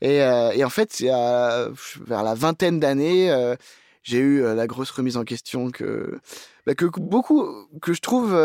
[0.00, 3.54] Et, euh, et en fait, vers la vingtaine d'années,
[4.02, 6.18] j'ai eu la grosse remise en question que,
[6.66, 7.46] bah, que beaucoup,
[7.80, 8.36] que je trouve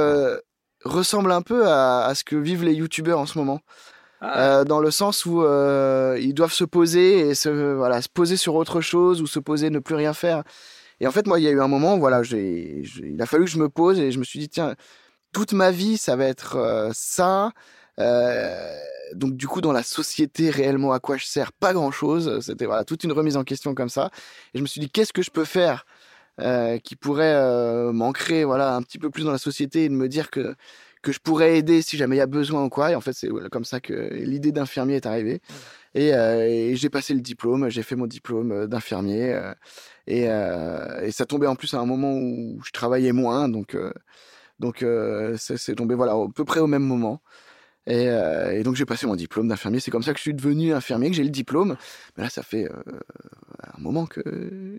[0.84, 3.62] ressemble un peu à, à ce que vivent les youtubeurs en ce moment.
[4.22, 4.60] Ah.
[4.60, 8.38] Euh, dans le sens où euh, ils doivent se poser et se, voilà, se poser
[8.38, 10.44] sur autre chose ou se poser, ne plus rien faire.
[11.00, 13.50] Et en fait, moi, il y a eu un moment, voilà, il a fallu que
[13.52, 14.76] je me pose et je me suis dit, tiens,
[15.34, 17.52] toute ma vie, ça va être euh, ça.
[19.16, 22.40] Donc, du coup, dans la société, réellement, à quoi je sers Pas grand-chose.
[22.42, 24.12] C'était voilà, toute une remise en question comme ça.
[24.54, 25.86] Et je me suis dit, qu'est-ce que je peux faire
[26.84, 30.32] qui pourrait m'ancrer voilà, un petit peu plus dans la société et de me dire
[30.32, 30.56] que,
[31.02, 32.92] que je pourrais aider si jamais il y a besoin ou quoi.
[32.92, 35.42] Et en fait, c'est comme ça que l'idée d'infirmier est arrivée.
[35.96, 39.34] Et, euh, et j'ai passé le diplôme, j'ai fait mon diplôme euh, d'infirmier.
[39.34, 39.54] euh,
[40.08, 43.50] et, euh, et ça tombait en plus à un moment où je travaillais moins.
[43.50, 43.76] Donc,
[44.60, 44.86] donc
[45.38, 47.22] c'est tombé voilà, à peu près au même moment.
[47.88, 49.80] Et, euh, et donc j'ai passé mon diplôme d'infirmier.
[49.80, 51.76] C'est comme ça que je suis devenu infirmier, que j'ai le diplôme.
[52.16, 53.00] Mais là, ça fait euh,
[53.76, 54.22] un moment que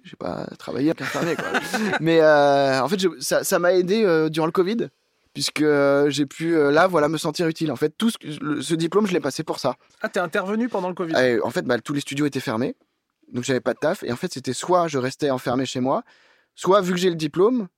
[0.04, 1.34] j'ai pas travaillé qu'infirmier.
[1.34, 1.46] Quoi.
[2.00, 4.88] Mais euh, en fait, je- ça m'a aidé durant le Covid,
[5.34, 7.72] puisque euh, j'ai pu euh, là, voilà, me sentir utile.
[7.72, 9.76] En fait, tout ce, que- le- ce diplôme, je l'ai passé pour ça.
[10.00, 11.14] Ah, t'es intervenu pendant le Covid?
[11.16, 12.74] Et en fait, bah, tous les studios étaient fermés,
[13.32, 14.02] donc j'avais pas de taf.
[14.02, 16.02] Et en fait, c'était soit je restais enfermé chez moi,
[16.54, 17.68] soit vu que j'ai le diplôme,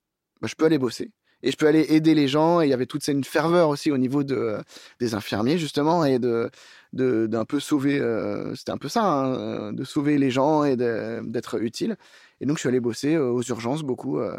[0.40, 1.10] bah, je peux aller bosser.
[1.46, 2.62] Et je peux aller aider les gens.
[2.62, 4.56] Et il y avait toute cette- ferveur aussi au niveau de,
[4.98, 6.50] des infirmiers, justement, et de
[6.94, 7.98] de- d'un peu sauver.
[8.00, 11.96] euh, C'était un peu ça, hein, euh, de sauver les gens et d'être utile.
[12.40, 14.18] Et donc, je suis allé bosser euh, aux urgences beaucoup.
[14.20, 14.38] euh,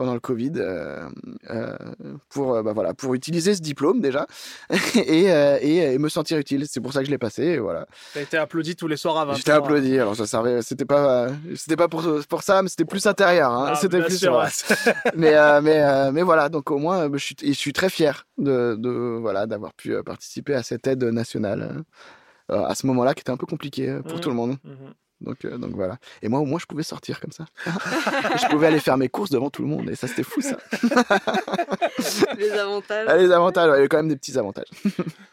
[0.00, 1.10] pendant le Covid, euh,
[1.50, 1.76] euh,
[2.30, 4.26] pour, euh, bah, voilà, pour utiliser ce diplôme déjà
[4.94, 6.64] et, et, et me sentir utile.
[6.66, 7.42] C'est pour ça que je l'ai passé.
[7.42, 7.86] Et voilà.
[8.14, 11.26] T'as été applaudi tous les soirs à 20 J'étais applaudi, alors ça servait, c'était pas,
[11.54, 13.66] c'était pas pour, pour ça, mais c'était plus intérieur, hein.
[13.72, 14.46] Ah, c'était plus sûr, ouais.
[15.14, 18.76] mais, mais, mais voilà, donc au moins, je suis, et je suis très fier de,
[18.78, 18.88] de
[19.20, 21.84] voilà, d'avoir pu participer à cette aide nationale
[22.48, 24.20] à ce moment-là, qui était un peu compliqué pour Mhm.
[24.20, 24.56] tout le monde.
[24.64, 24.94] Mhm.
[25.20, 25.98] Donc, euh, donc voilà.
[26.22, 27.44] Et moi, au moins, je pouvais sortir comme ça.
[27.66, 30.56] Je pouvais aller faire mes courses devant tout le monde, et ça, c'était fou, ça.
[32.38, 33.06] Les avantages.
[33.08, 34.68] Ah, les avantages, ouais, il y a quand même des petits avantages.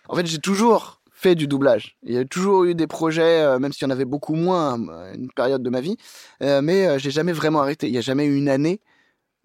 [0.09, 1.97] en fait, j'ai toujours fait du doublage.
[2.03, 4.73] Il y a toujours eu des projets, euh, même s'il y en avait beaucoup moins
[4.73, 5.97] à une période de ma vie,
[6.43, 7.87] euh, mais euh, j'ai jamais vraiment arrêté.
[7.87, 8.79] Il n'y a jamais eu une année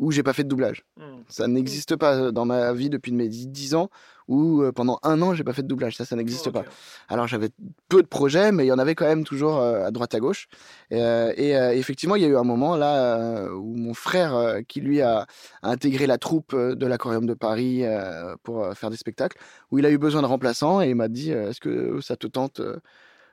[0.02, 0.84] où j'ai pas fait de doublage.
[0.98, 1.22] Mhm.
[1.28, 3.88] Ça n'existe pas euh, dans ma vie depuis mes 10 ans
[4.26, 5.96] où euh, pendant un an j'ai pas fait de doublage.
[5.96, 6.64] Ça, ça n'existe pas.
[7.08, 7.50] Alors j'avais
[7.88, 10.18] peu de projets, mais il y en avait quand même toujours euh, à droite à
[10.20, 10.48] gauche.
[10.92, 14.34] Euh, et euh, effectivement, il y a eu un moment là euh, où mon frère,
[14.34, 15.26] euh, qui lui a,
[15.62, 19.38] a intégré la troupe euh, de l'Aquarium de Paris euh, pour euh, faire des spectacles,
[19.70, 22.16] où il a eu besoin de remplaçants et il m'a dit euh, Est-ce que ça
[22.16, 22.78] te tente euh,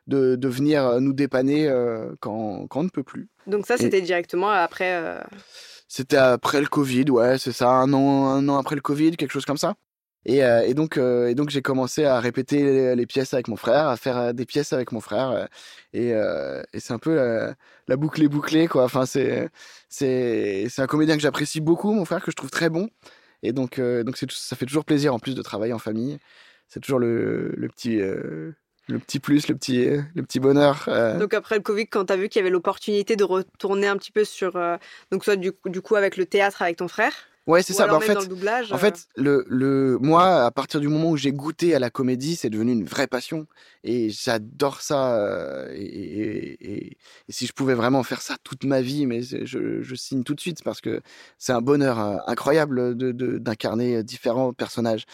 [0.05, 3.27] de, de venir nous dépanner euh, quand, quand on ne peut plus?
[3.47, 5.23] Donc ça, c'était directement après.
[5.89, 9.31] C'était après le Covid, ouais, c'est ça, un an, un an après le Covid, quelque
[9.31, 9.75] chose comme ça.
[10.25, 13.55] Et, euh, et donc, euh, et donc j'ai commencé à répéter les, pièces avec mon
[13.55, 15.47] frère, à faire euh, des pièces avec mon frère.
[15.93, 16.09] et
[16.73, 17.55] et c'est un peu la,
[17.87, 18.83] la boucle est bouclée, quoi.
[18.83, 19.49] Enfin, c'est,
[19.89, 22.89] c'est, un comédien que j'apprécie beaucoup, mon frère, que je trouve très bon.
[23.43, 26.19] Et donc, donc ça fait toujours plaisir, en plus de travailler en famille.
[26.67, 27.99] C'est toujours le, le petit,
[28.89, 29.85] le petit plus, le petit,
[30.15, 30.85] le petit bonheur.
[30.87, 31.17] euh.
[31.17, 33.97] Donc après le Covid, quand tu as vu qu'il y avait l'opportunité de retourner un
[33.97, 34.77] petit peu sur, euh,
[35.11, 37.13] donc soit du, du coup avec le théâtre avec ton frère,
[37.49, 37.87] Ouais, c'est ça.
[37.87, 38.71] bah, en fait, doublage.
[38.71, 41.89] En euh, fait, le, le, moi, à partir du moment où j'ai goûté à la
[41.89, 43.47] comédie, c'est devenu une vraie passion.
[43.83, 45.15] Et j'adore ça.
[45.17, 46.97] euh, Et, et-
[47.29, 50.39] si je pouvais vraiment faire ça toute ma vie, mais je, je signe tout de
[50.39, 51.01] suite parce que
[51.37, 55.05] c'est un bonheur euh, incroyable de, de- d'incarner différents personnages.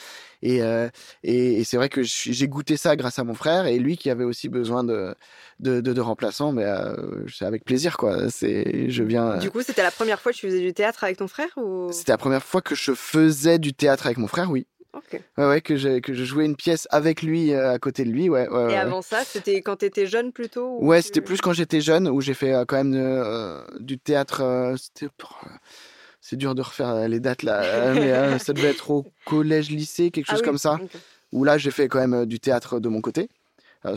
[0.42, 0.90] Et, euh,
[1.24, 4.10] et, et c'est vrai que j'ai goûté ça grâce à mon frère et lui qui
[4.10, 5.16] avait aussi besoin de,
[5.60, 6.52] de, de, de remplaçants.
[6.52, 6.96] Mais euh,
[7.34, 8.30] c'est avec plaisir, quoi.
[8.30, 9.38] C'est, je viens.
[9.38, 11.92] du coup, c'était la première fois que tu faisais du théâtre avec ton frère ou?
[11.92, 14.66] C'était la première fois que je faisais du théâtre avec mon frère, oui.
[14.94, 15.22] Ok.
[15.38, 18.10] Ouais, ouais, que, j'ai- que je jouais une pièce avec lui euh, à côté de
[18.10, 18.48] lui, ouais.
[18.50, 21.40] ouais, Et avant ça, c'était quand tu étais jeune plutôt ou Ouais, tu- c'était plus
[21.40, 24.42] quand j'étais jeune où j'ai fait euh, quand même euh, du théâtre.
[26.20, 30.26] c'est dur de refaire les dates là, mais ça devait être au collège, lycée, quelque
[30.28, 30.80] Ah chose oui, comme ça.
[30.82, 30.98] ok.
[31.32, 33.30] Où là, j'ai fait quand même du théâtre de mon côté,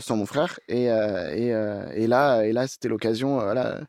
[0.01, 0.59] sans mon frère.
[0.67, 1.47] Et, et,
[1.95, 3.79] et là, et là, c'était l'occasion, voilà,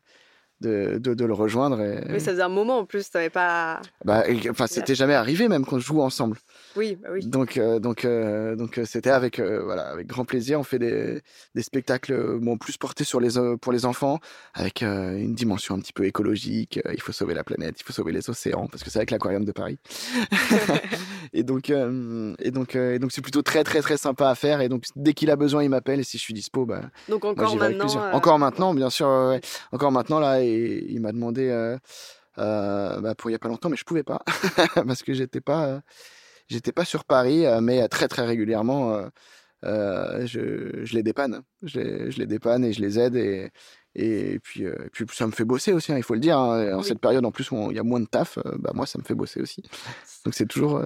[0.61, 1.81] de, de, de le rejoindre.
[1.81, 2.01] Et...
[2.07, 3.81] Mais ça faisait un moment en plus, t'avais pas.
[4.05, 6.37] Bah, et- enfin, c'était jamais arrivé même qu'on joue ensemble.
[6.77, 7.25] Oui, bah oui.
[7.25, 10.59] Donc, euh, donc, euh, donc, euh, c'était avec, euh, voilà, avec grand plaisir.
[10.59, 11.21] On fait des,
[11.55, 14.19] des spectacles bon, plus portés sur les, pour les enfants,
[14.53, 16.79] avec une dimension un petit peu écologique.
[16.93, 19.43] Il faut sauver la planète, il faut sauver les océans, parce que c'est avec l'aquarium
[19.43, 19.79] de Paris.
[21.33, 24.61] et donc, et donc, et donc, c'est plutôt très, très, très sympa à faire.
[24.61, 25.99] Et donc, dès qu'il a besoin, il m'appelle.
[25.99, 28.11] Et si je suis dispo, bah, Donc moi, encore avec maintenant.
[28.13, 29.07] Encore maintenant, bien sûr.
[29.07, 29.41] ouais.
[29.71, 31.77] Encore maintenant, là, et il m'a demandé euh,
[32.37, 34.21] euh, bah, pour il y a pas longtemps, mais je pouvais pas
[34.87, 35.81] parce que j'étais pas,
[36.47, 39.05] j'étais pas sur Paris, euh, mais très très régulièrement,
[39.65, 43.51] euh, je, je les dépanne, je les, je les dépanne et je les aide et
[43.93, 46.37] et puis, euh, puis ça me fait bosser aussi, hein, il faut le dire.
[46.37, 46.75] hein.
[46.75, 46.85] En Oui.
[46.85, 48.97] cette période, en plus, où il y a moins de taf, euh, bah moi, ça
[48.97, 49.61] me fait bosser aussi.
[50.23, 50.81] Donc c'est toujours,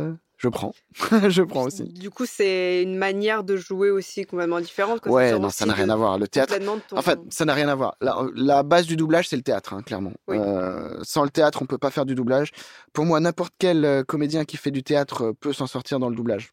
[0.46, 0.74] je prends,
[1.30, 1.84] je prends aussi.
[1.86, 5.02] Du coup, c'est une manière de jouer aussi complètement différente.
[5.02, 5.12] quoi.
[5.12, 6.20] Ouais, non, ça n'a rien de- à voir.
[6.20, 7.96] Le théâtre, ton- En fait, ça n'a rien à voir.
[8.02, 10.14] La, la base du doublage, c'est le théâtre, hein, clairement.
[10.28, 10.38] Oui.
[10.40, 12.52] Euh, sans le théâtre, on peut pas faire du doublage.
[12.94, 16.10] Pour moi, n'importe quel euh, comédien qui fait du théâtre euh, peut s'en sortir dans
[16.10, 16.52] le doublage.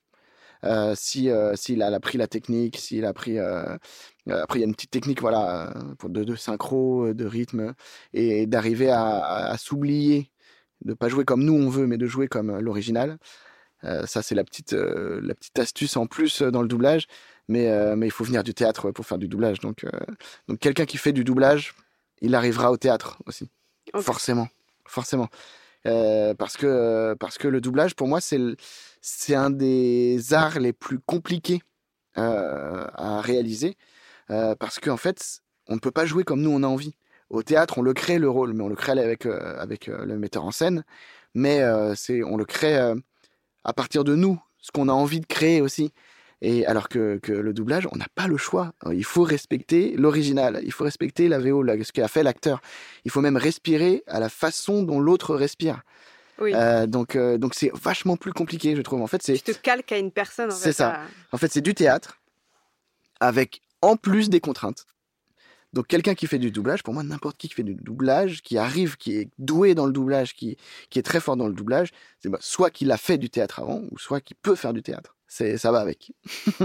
[0.64, 3.76] Euh, si euh, s'il a appris la technique, s'il a euh,
[4.28, 7.74] euh, après il y a une petite technique voilà pour de, de synchro, de rythme
[8.14, 10.30] et d'arriver à, à- à s'oublier,
[10.84, 13.18] de pas jouer comme nous on veut, mais de jouer comme l'original.
[13.84, 17.06] Euh, ça c'est la petite euh, la petite astuce en plus euh, dans le doublage.
[17.48, 19.58] Mais mais il faut venir du théâtre pour faire du doublage.
[19.58, 19.84] Donc
[20.48, 21.74] donc quelqu'un qui fait du doublage,
[22.20, 23.50] il arrivera au théâtre aussi.
[24.00, 24.48] Forcément,
[24.86, 25.28] forcément.
[25.86, 30.72] Euh, parce que euh, parce que le doublage pour moi c'est un des arts les
[30.72, 31.60] plus compliqués
[32.18, 33.76] euh, à réaliser
[34.28, 36.94] parce qu'en fait on ne peut pas jouer comme nous on a envie.
[37.30, 40.44] Au théâtre on le crée le rôle, mais on le crée avec avec le metteur
[40.44, 40.84] en scène,
[41.34, 41.60] mais
[41.96, 42.94] c'est on le crée
[43.64, 45.92] à partir de nous, ce qu'on a envie de créer aussi.
[46.44, 48.72] Et alors que, que le doublage, on n'a pas le choix.
[48.92, 52.60] Il faut respecter l'original, il faut respecter la VO, ce qu'a fait l'acteur.
[53.04, 55.82] Il faut même respirer à la façon dont l'autre respire.
[56.40, 56.50] Oui.
[56.54, 59.02] Euh, donc, euh, donc c'est vachement plus compliqué, je trouve.
[59.02, 60.50] En fait, c'est Tu te calques à une personne.
[60.50, 60.94] en C'est ça.
[60.94, 61.00] à-
[61.30, 62.18] en fait, c'est du théâtre
[63.20, 64.86] avec en plus des contraintes.
[65.72, 68.58] Donc quelqu'un qui fait du doublage, pour moi, n'importe qui qui fait du doublage, qui
[68.58, 70.56] arrive, qui est doué dans le doublage, qui,
[70.90, 73.60] qui est très fort dans le doublage, c'est bah, soit qu'il a fait du théâtre
[73.60, 75.16] avant, ou soit qu'il peut faire du théâtre.
[75.26, 76.12] C'est, ça va avec.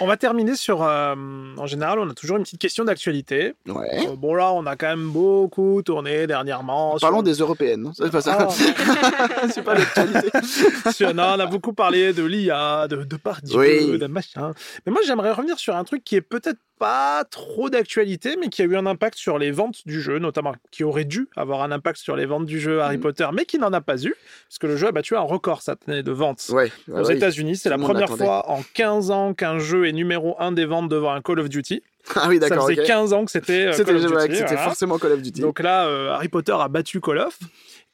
[0.00, 0.82] On va terminer sur.
[0.82, 1.14] euh,
[1.58, 3.52] en général, on a toujours une petite question d'actualité.
[3.68, 4.08] Ouais.
[4.08, 6.92] Euh, bon, là, on a quand même beaucoup tourné dernièrement.
[6.96, 8.48] sur- Parlons des européennes, C'est pas ça.
[8.48, 10.30] Ah, c'est pas l'actualité.
[10.90, 13.98] sur- non, on a beaucoup parlé de l'IA, de, de Pardieu, Oui.
[13.98, 14.52] de machin.
[14.86, 18.62] Mais moi, j'aimerais revenir sur un truc qui est peut-être pas trop d'actualité, mais qui
[18.62, 21.70] a eu un impact sur les ventes du jeu, notamment, qui aurait dû avoir un
[21.72, 23.02] impact sur les ventes du jeu Harry Mhm.
[23.02, 24.14] Potter, mais qui n'en a pas eu,
[24.48, 26.46] parce que le jeu a battu un record cette année de ventes.
[26.50, 27.16] Ouais, Aux ouais.
[27.16, 30.88] États-Unis, c'est la première fois en 15 ans qu'un jeu est numéro 1 des ventes
[30.88, 31.82] devant un Call of Duty.
[32.16, 32.68] Ah oui, Ça d'accord.
[32.68, 32.86] faisait ok.
[32.86, 34.58] 15 ans que c'était euh, C'était, voilà.
[34.58, 35.40] forcément Call of Duty.
[35.40, 37.38] Donc là, euh, Harry Potter a battu Call of.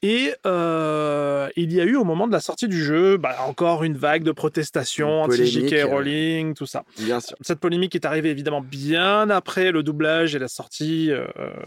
[0.02, 3.84] Et euh, il y a eu au moment de la sortie du jeu, bah, encore
[3.84, 6.84] une vague de protestations anti-JK euh, Rowling, tout ça.
[6.98, 7.36] Bien sûr.
[7.42, 11.26] Cette polémique est arrivée évidemment bien après le doublage et la sortie euh,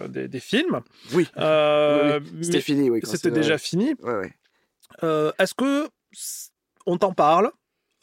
[0.09, 0.81] des, des films.
[1.13, 1.27] Oui.
[1.37, 2.45] Euh, Oui, oui.
[2.45, 3.01] C'était fini, oui.
[3.03, 3.93] C'était déjà fini.
[4.01, 5.31] Ouais, ouais.
[5.37, 5.87] Est-ce que
[6.85, 7.51] on t'en parle?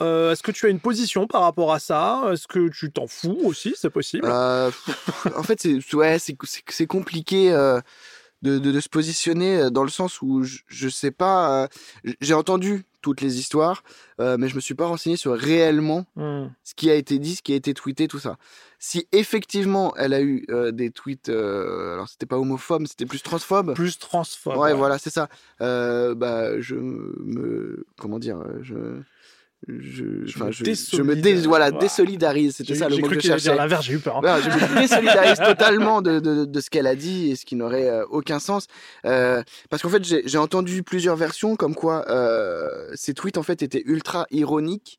[0.02, 2.22] Euh, Est-ce que tu as une position par rapport à ça?
[2.32, 3.74] Est-ce que tu t'en fous aussi?
[3.76, 4.26] C'est possible.
[4.30, 4.70] Euh,
[5.36, 6.16] en fait, c'est ouais,
[6.88, 7.80] compliqué euh,
[8.43, 11.64] de, de, de se positionner euh, dans le sens où je, je sais pas.
[11.64, 11.68] euh,
[12.20, 13.82] J'ai entendu toutes les histoires,
[14.20, 16.49] euh, mais je me suis pas renseigné sur réellement Hmm.
[16.64, 18.36] ce qui a été dit, ce qui a été tweeté, tout ça.
[18.78, 23.74] Si effectivement elle a eu euh, des tweets, alors c'était pas homophobe, c'était plus transphobe.
[23.74, 24.55] Plus transphobe.
[24.57, 24.74] Ouais, ouais.
[24.74, 25.28] voilà, c'est ça.
[25.59, 28.74] Bah, je me, comment dire, je,
[29.68, 31.22] je, me je, je me désolidarise.
[31.22, 31.78] dé, voilà, Voilà.
[31.86, 32.56] désolidarise.
[32.56, 33.58] C'était J'ai ça le mot cru que je allait dire cherchais.
[33.58, 34.16] l'inverse, j'ai eu peur.
[34.16, 34.20] hein.
[34.22, 37.56] Voilà, je me désolidarise totalement de, de, de ce qu'elle a dit et ce qui
[37.56, 38.66] n'aurait euh, aucun sens.
[39.04, 43.42] Euh, parce qu'en fait, j'ai j'ai entendu plusieurs versions comme quoi euh, ces tweets en
[43.42, 44.98] fait étaient ultra ironiques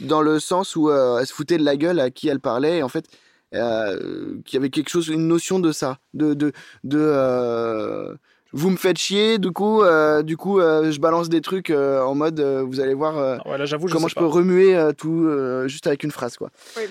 [0.00, 2.78] dans le sens où euh, elle se foutait de la gueule à qui elle parlait
[2.78, 3.06] et en fait
[3.54, 6.52] euh, qu'il y avait quelque chose, une notion de ça, de de
[6.84, 8.14] de euh,
[8.52, 12.00] vous me faites chier, du coup, euh, du coup, euh, je balance des trucs euh,
[12.02, 14.74] en mode, euh, vous allez voir euh, Ouais, là, j'avoue, je comment je peux remuer
[14.76, 16.50] euh, tout euh, juste avec une phrase, quoi.
[16.76, 16.84] Oui.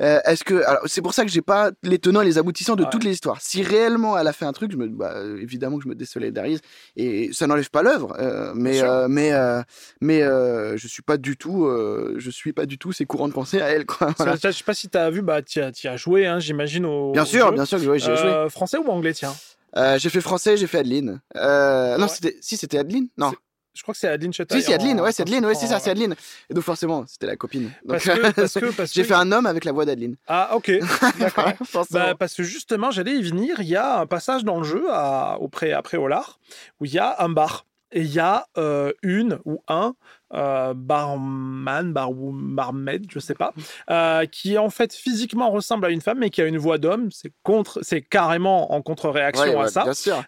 [0.00, 2.74] Euh, Est-ce que alors c'est pour ça que j'ai pas les tenants et les aboutissants
[2.74, 2.88] de Ouais.
[2.90, 3.40] toutes les histoires.
[3.40, 6.60] Si réellement elle a fait un truc, je me, bah, évidemment que je me désolidarise
[6.96, 9.62] et ça n'enlève pas l'œuvre, euh, mais euh, mais euh,
[10.00, 13.28] mais euh, je suis pas du tout, euh, je suis pas du tout ses courants
[13.28, 14.12] de pensée à elle, quoi.
[14.16, 14.34] Voilà.
[14.42, 16.84] Je sais pas si tu as vu, bah, tu as, t'y as joué, hein, j'imagine.
[16.84, 17.52] Au, Bien au sûr, jeu.
[17.52, 18.46] bien sûr que ouais, j'y ai joué.
[18.48, 19.34] Français ou anglais, tiens?
[19.76, 21.20] Euh, j'ai fait français, j'ai fait Adeline.
[21.36, 22.08] Euh, non, Ouais.
[22.08, 23.32] c'était si c'était Adeline, non.
[23.74, 24.60] Je crois que c'est Adeline Chetaille.
[24.60, 26.14] Si, c'est Adeline, en- ouais, c'est Adeline, ouais, c'est ça, c'est Adeline.
[26.50, 27.70] Et donc forcément, c'était la copine.
[27.86, 30.16] Donc, Parce que, parce que, parce j'ai fait un homme avec la voix d'Adeline.
[30.26, 30.70] Ah, ok.
[31.18, 31.52] D'accord.
[31.90, 33.60] Bah, parce que justement, j'allais y venir.
[33.60, 36.38] Il y a un passage dans le jeu à, au pré, après Olar
[36.80, 37.64] où il y a un bar.
[37.94, 39.94] Et il y a euh, une ou un
[40.34, 43.52] euh, barman, bar, barmaid, je sais pas,
[43.90, 47.08] euh, qui en fait physiquement ressemble à une femme, mais qui a une voix d'homme.
[47.10, 49.84] C'est contre, c'est carrément en contre-réaction Ouais, à ouais, ça.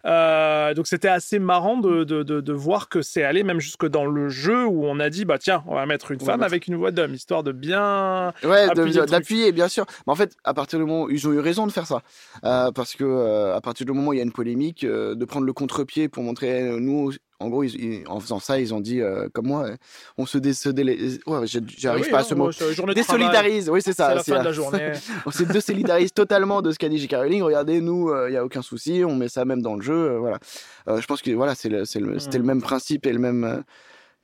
[0.06, 3.86] Euh, donc c'était assez marrant de, de, de, de voir que c'est allé même jusque
[3.86, 6.40] dans le jeu où on a dit bah tiens on va mettre une On femme
[6.40, 8.66] mettre- avec une voix d'homme histoire de bien Ouais,
[9.06, 9.86] d'appuyer, bien sûr.
[10.06, 12.02] Mais en fait, à partir du moment où ils ont eu raison de faire ça,
[12.42, 15.52] parce que à partir du moment où il y a une polémique, de prendre le
[15.52, 17.12] contre-pied pour montrer nous.
[17.40, 19.76] En gros, ils- ils- en faisant ça, ils ont dit, euh, comme moi, euh,
[20.16, 22.50] on se dé, se délé- ouais, j'arrive Ah oui, pas à hein, ce mot.
[22.94, 24.08] Désolidarise, oui, c'est ça.
[24.10, 24.92] C'est la fin de la euh, journée.
[25.26, 27.14] on se désolidarise totalement de ce qu'a dit J.K.
[27.16, 27.42] Rowling.
[27.42, 29.92] Regardez, nous, il n'y a aucun souci, on met ça même dans le jeu.
[30.12, 30.38] euh, voilà.
[30.88, 32.46] Euh, je pense que voilà, le- le- c'était le Mm.
[32.46, 33.62] même principe et le même.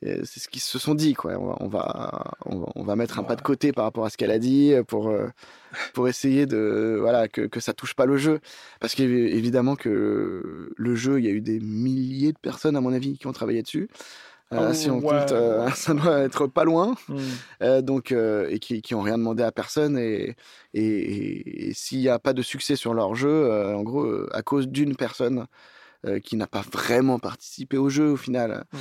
[0.03, 1.33] C'est ce qu'ils se sont dit, quoi.
[1.39, 4.05] On va, on va, on va, on va mettre un pas de côté par rapport
[4.07, 5.29] à ce qu'elle a dit euh, pour, euh,
[5.93, 8.41] pour essayer de, voilà, que, que ça touche pas le jeu.
[8.81, 12.93] Parce qu'évidemment que le jeu, il y a eu des milliers de personnes, à mon
[12.93, 13.89] avis, qui ont travaillé dessus.
[14.53, 15.03] Euh, Oh, si on ouais.
[15.03, 16.97] compte, euh, ça doit être pas loin.
[17.09, 17.19] Mm.
[17.63, 19.97] Euh, donc, et qui, qui ont rien demandé à personne.
[19.99, 20.35] Et,
[20.75, 24.43] et, et- et s'il n'y a pas de succès sur leur jeu, en gros, à
[24.43, 25.47] cause d'une personne
[26.25, 28.79] qui n'a pas vraiment participé au jeu au final, Mm.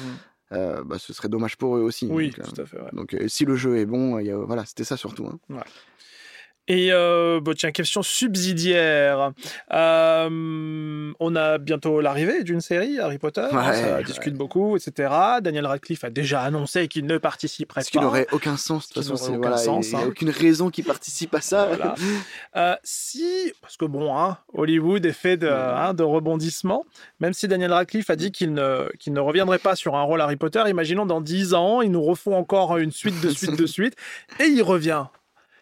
[0.52, 2.08] Euh, bah, ce serait dommage pour eux aussi.
[2.10, 2.78] Oui, donc, euh, tout à fait.
[2.80, 2.89] ouais.
[2.93, 5.26] donc, euh, si le jeu est bon, il y a- voilà, c'était ça surtout.
[5.28, 5.39] hein.
[6.70, 9.32] Et euh, bon, tiens, question subsidiaire.
[9.74, 13.41] Euh, on a bientôt l'arrivée d'une série Harry Potter.
[13.51, 14.03] Ouais, ça ouais.
[14.03, 15.11] discute beaucoup, etc.
[15.41, 18.05] Daniel Radcliffe a déjà annoncé qu'il ne participerait Parce qu'il pas.
[18.05, 18.88] n'aurait aucun sens.
[18.89, 20.09] De toute Qui façon, aucun voilà, sens, il n'y a hein.
[20.09, 21.65] aucune raison qu'il participe à ça.
[21.65, 21.95] Voilà.
[22.55, 26.86] Euh, si, parce que bon, hein, Hollywood est fait de, hein, de rebondissements,
[27.20, 30.22] même si Daniel Radcliffe a dit qu'il ne, qu'il ne reviendrait pas sur un rôle
[30.22, 33.65] Harry Potter, imaginons dans 10 ans, ils nous refont encore une suite de suite de
[33.65, 33.95] suite,
[34.39, 35.05] et il revient.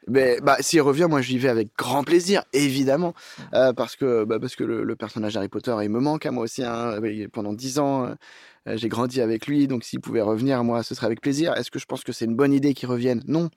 [0.10, 3.14] Mais bah, s'il revient, moi j'y vais avec grand plaisir, évidemment,
[3.53, 6.32] Euh, parce que bah, parce que le, le personnage d'Harry Potter, il me manque à
[6.32, 6.64] moi aussi.
[6.64, 6.99] hein.
[7.34, 11.05] Pendant dix ans, euh, j'ai grandi avec lui, donc s'il pouvait revenir, moi, ce serait
[11.08, 11.53] avec plaisir.
[11.55, 13.24] Est-ce que je pense que c'est une bonne idée qu'il revienne?
[13.28, 13.49] Non.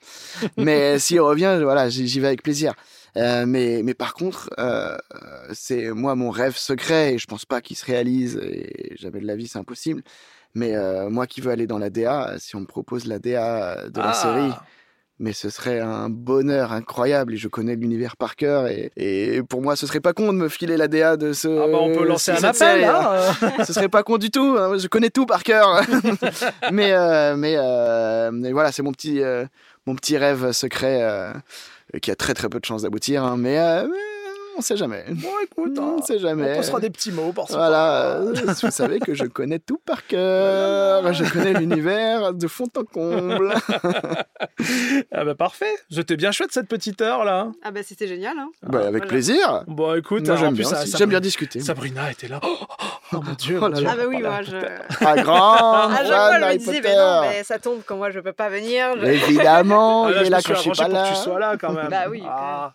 [0.57, 2.74] mais s'il revient, voilà, j'y j'y vais avec plaisir.
[3.16, 4.96] Euh, mais mais par contre, euh,
[5.53, 8.36] c'est moi mon rêve secret et je pense pas qu'il se réalise.
[8.42, 10.03] Et jamais de la vie, c'est impossible.
[10.55, 13.88] Mais euh, moi qui veux aller dans la DA, si on me propose la DA
[13.88, 14.12] de la Ah.
[14.12, 14.53] série
[15.21, 19.61] mais ce serait un bonheur incroyable et je connais l'univers par cœur et, et pour
[19.61, 21.95] moi ce serait pas con de me filer la DA de ce Ah bah, on
[21.95, 23.35] peut lancer un appel, série, hein.
[23.64, 25.83] ce serait pas con du tout hein, je connais tout par cœur.
[26.73, 29.45] Mais euh, mais, euh, mais voilà c'est mon petit euh,
[29.87, 31.03] mon petit rêve secret
[32.01, 34.09] qui a très très peu de chances d'aboutir hein, mais, mais
[34.57, 37.48] on sait jamais Bon, écoute, on hein, sait jamais on postera des petits mots pour
[37.48, 37.57] ça.
[37.57, 42.68] voilà, euh, vous savez que je connais tout par cœur, je connais l'univers de fond
[42.76, 43.55] en comble.
[45.12, 47.48] Ah bah parfait, j'étais bien chouette cette petite heure là.
[47.62, 48.38] Ah bah c'était génial.
[48.38, 48.48] Hein.
[48.62, 49.07] Bah, avec Voilà.
[49.07, 49.64] plaisir.
[49.66, 51.61] Bon écoute, Moi en j'aime plus, bien, ça- j'aime bien discuter.
[51.61, 52.40] Sabrina était là.
[52.42, 52.64] Oh, oh,
[53.14, 53.57] oh, mon dieu.
[53.59, 53.86] Oh mon là Dieu.
[53.90, 55.05] Ah bah oui, Voilà, moi je.
[55.05, 56.80] Ah, grand À chaque fois, je me Potter.
[56.82, 58.94] mais non, mais ça tombe quand moi je peux pas venir.
[58.98, 61.05] je- Évidemment, Ah, là, il est je là quand je suis pas pour là.
[61.05, 61.88] que tu sois là quand même.
[61.90, 62.72] Bah oui, Ah.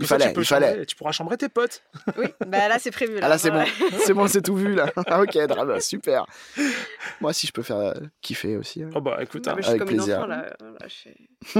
[0.00, 0.66] il ça, fallait, tu peux il fallait.
[0.72, 1.82] chambrer- Tu pourras chambrer tes potes.
[2.18, 3.18] Oui, bah là c'est prévu.
[3.22, 3.64] Ah là c'est bon,
[4.04, 4.90] c'est bon, c'est tout vu là.
[5.06, 6.26] Ah ok, drame, super.
[7.20, 8.82] Moi si je peux faire euh, kiffer aussi.
[8.82, 8.90] hein.
[8.94, 9.56] Oh bah écoute, hein.
[9.60, 10.18] suis Avec comme une plaisir.
[10.18, 10.44] enfant là.
[10.60, 11.28] Voilà, je suis-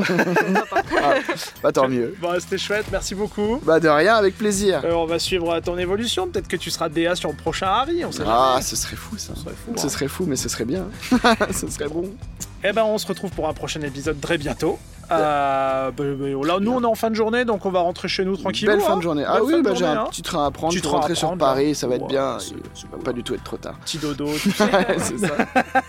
[1.02, 1.14] Ah,
[1.62, 2.14] bah tant mieux.
[2.20, 3.60] Bon, c'était chouette, merci beaucoup.
[3.64, 4.82] Bah de rien, avec plaisir.
[4.84, 6.28] Euh, on va suivre ton évolution.
[6.28, 8.04] Peut-être que tu seras DA sur le prochain Harry.
[8.04, 8.62] On sait Ah, jamais.
[8.62, 9.34] ce serait fou ça.
[9.34, 9.72] Ce serait fou.
[9.76, 9.88] Ce hein.
[9.88, 10.88] serait fou, mais ce serait bien.
[11.52, 12.14] ce serait bon.
[12.62, 14.78] Eh ben, on se retrouve pour un prochain épisode très bientôt.
[15.10, 18.06] Euh, bah, bah, là, nous, on est en fin de journée, donc on va rentrer
[18.06, 18.76] chez nous tranquillement.
[18.76, 18.96] Belle fin hein.
[18.98, 19.24] de journée.
[19.26, 20.06] Ah oui, bah, j'ai un hein.
[20.10, 21.74] petit train à prendre Petit pour sur Paris, là.
[21.74, 22.38] ça va être Ouais, bien.
[22.38, 22.54] Ça
[22.92, 23.76] va pas du tout être trop tard.
[23.80, 24.28] Petit dodo.
[24.38, 25.34] c'est ça.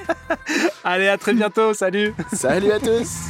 [0.84, 1.74] Allez, à très bientôt.
[1.74, 2.16] Salut.
[2.34, 3.30] Salut à tous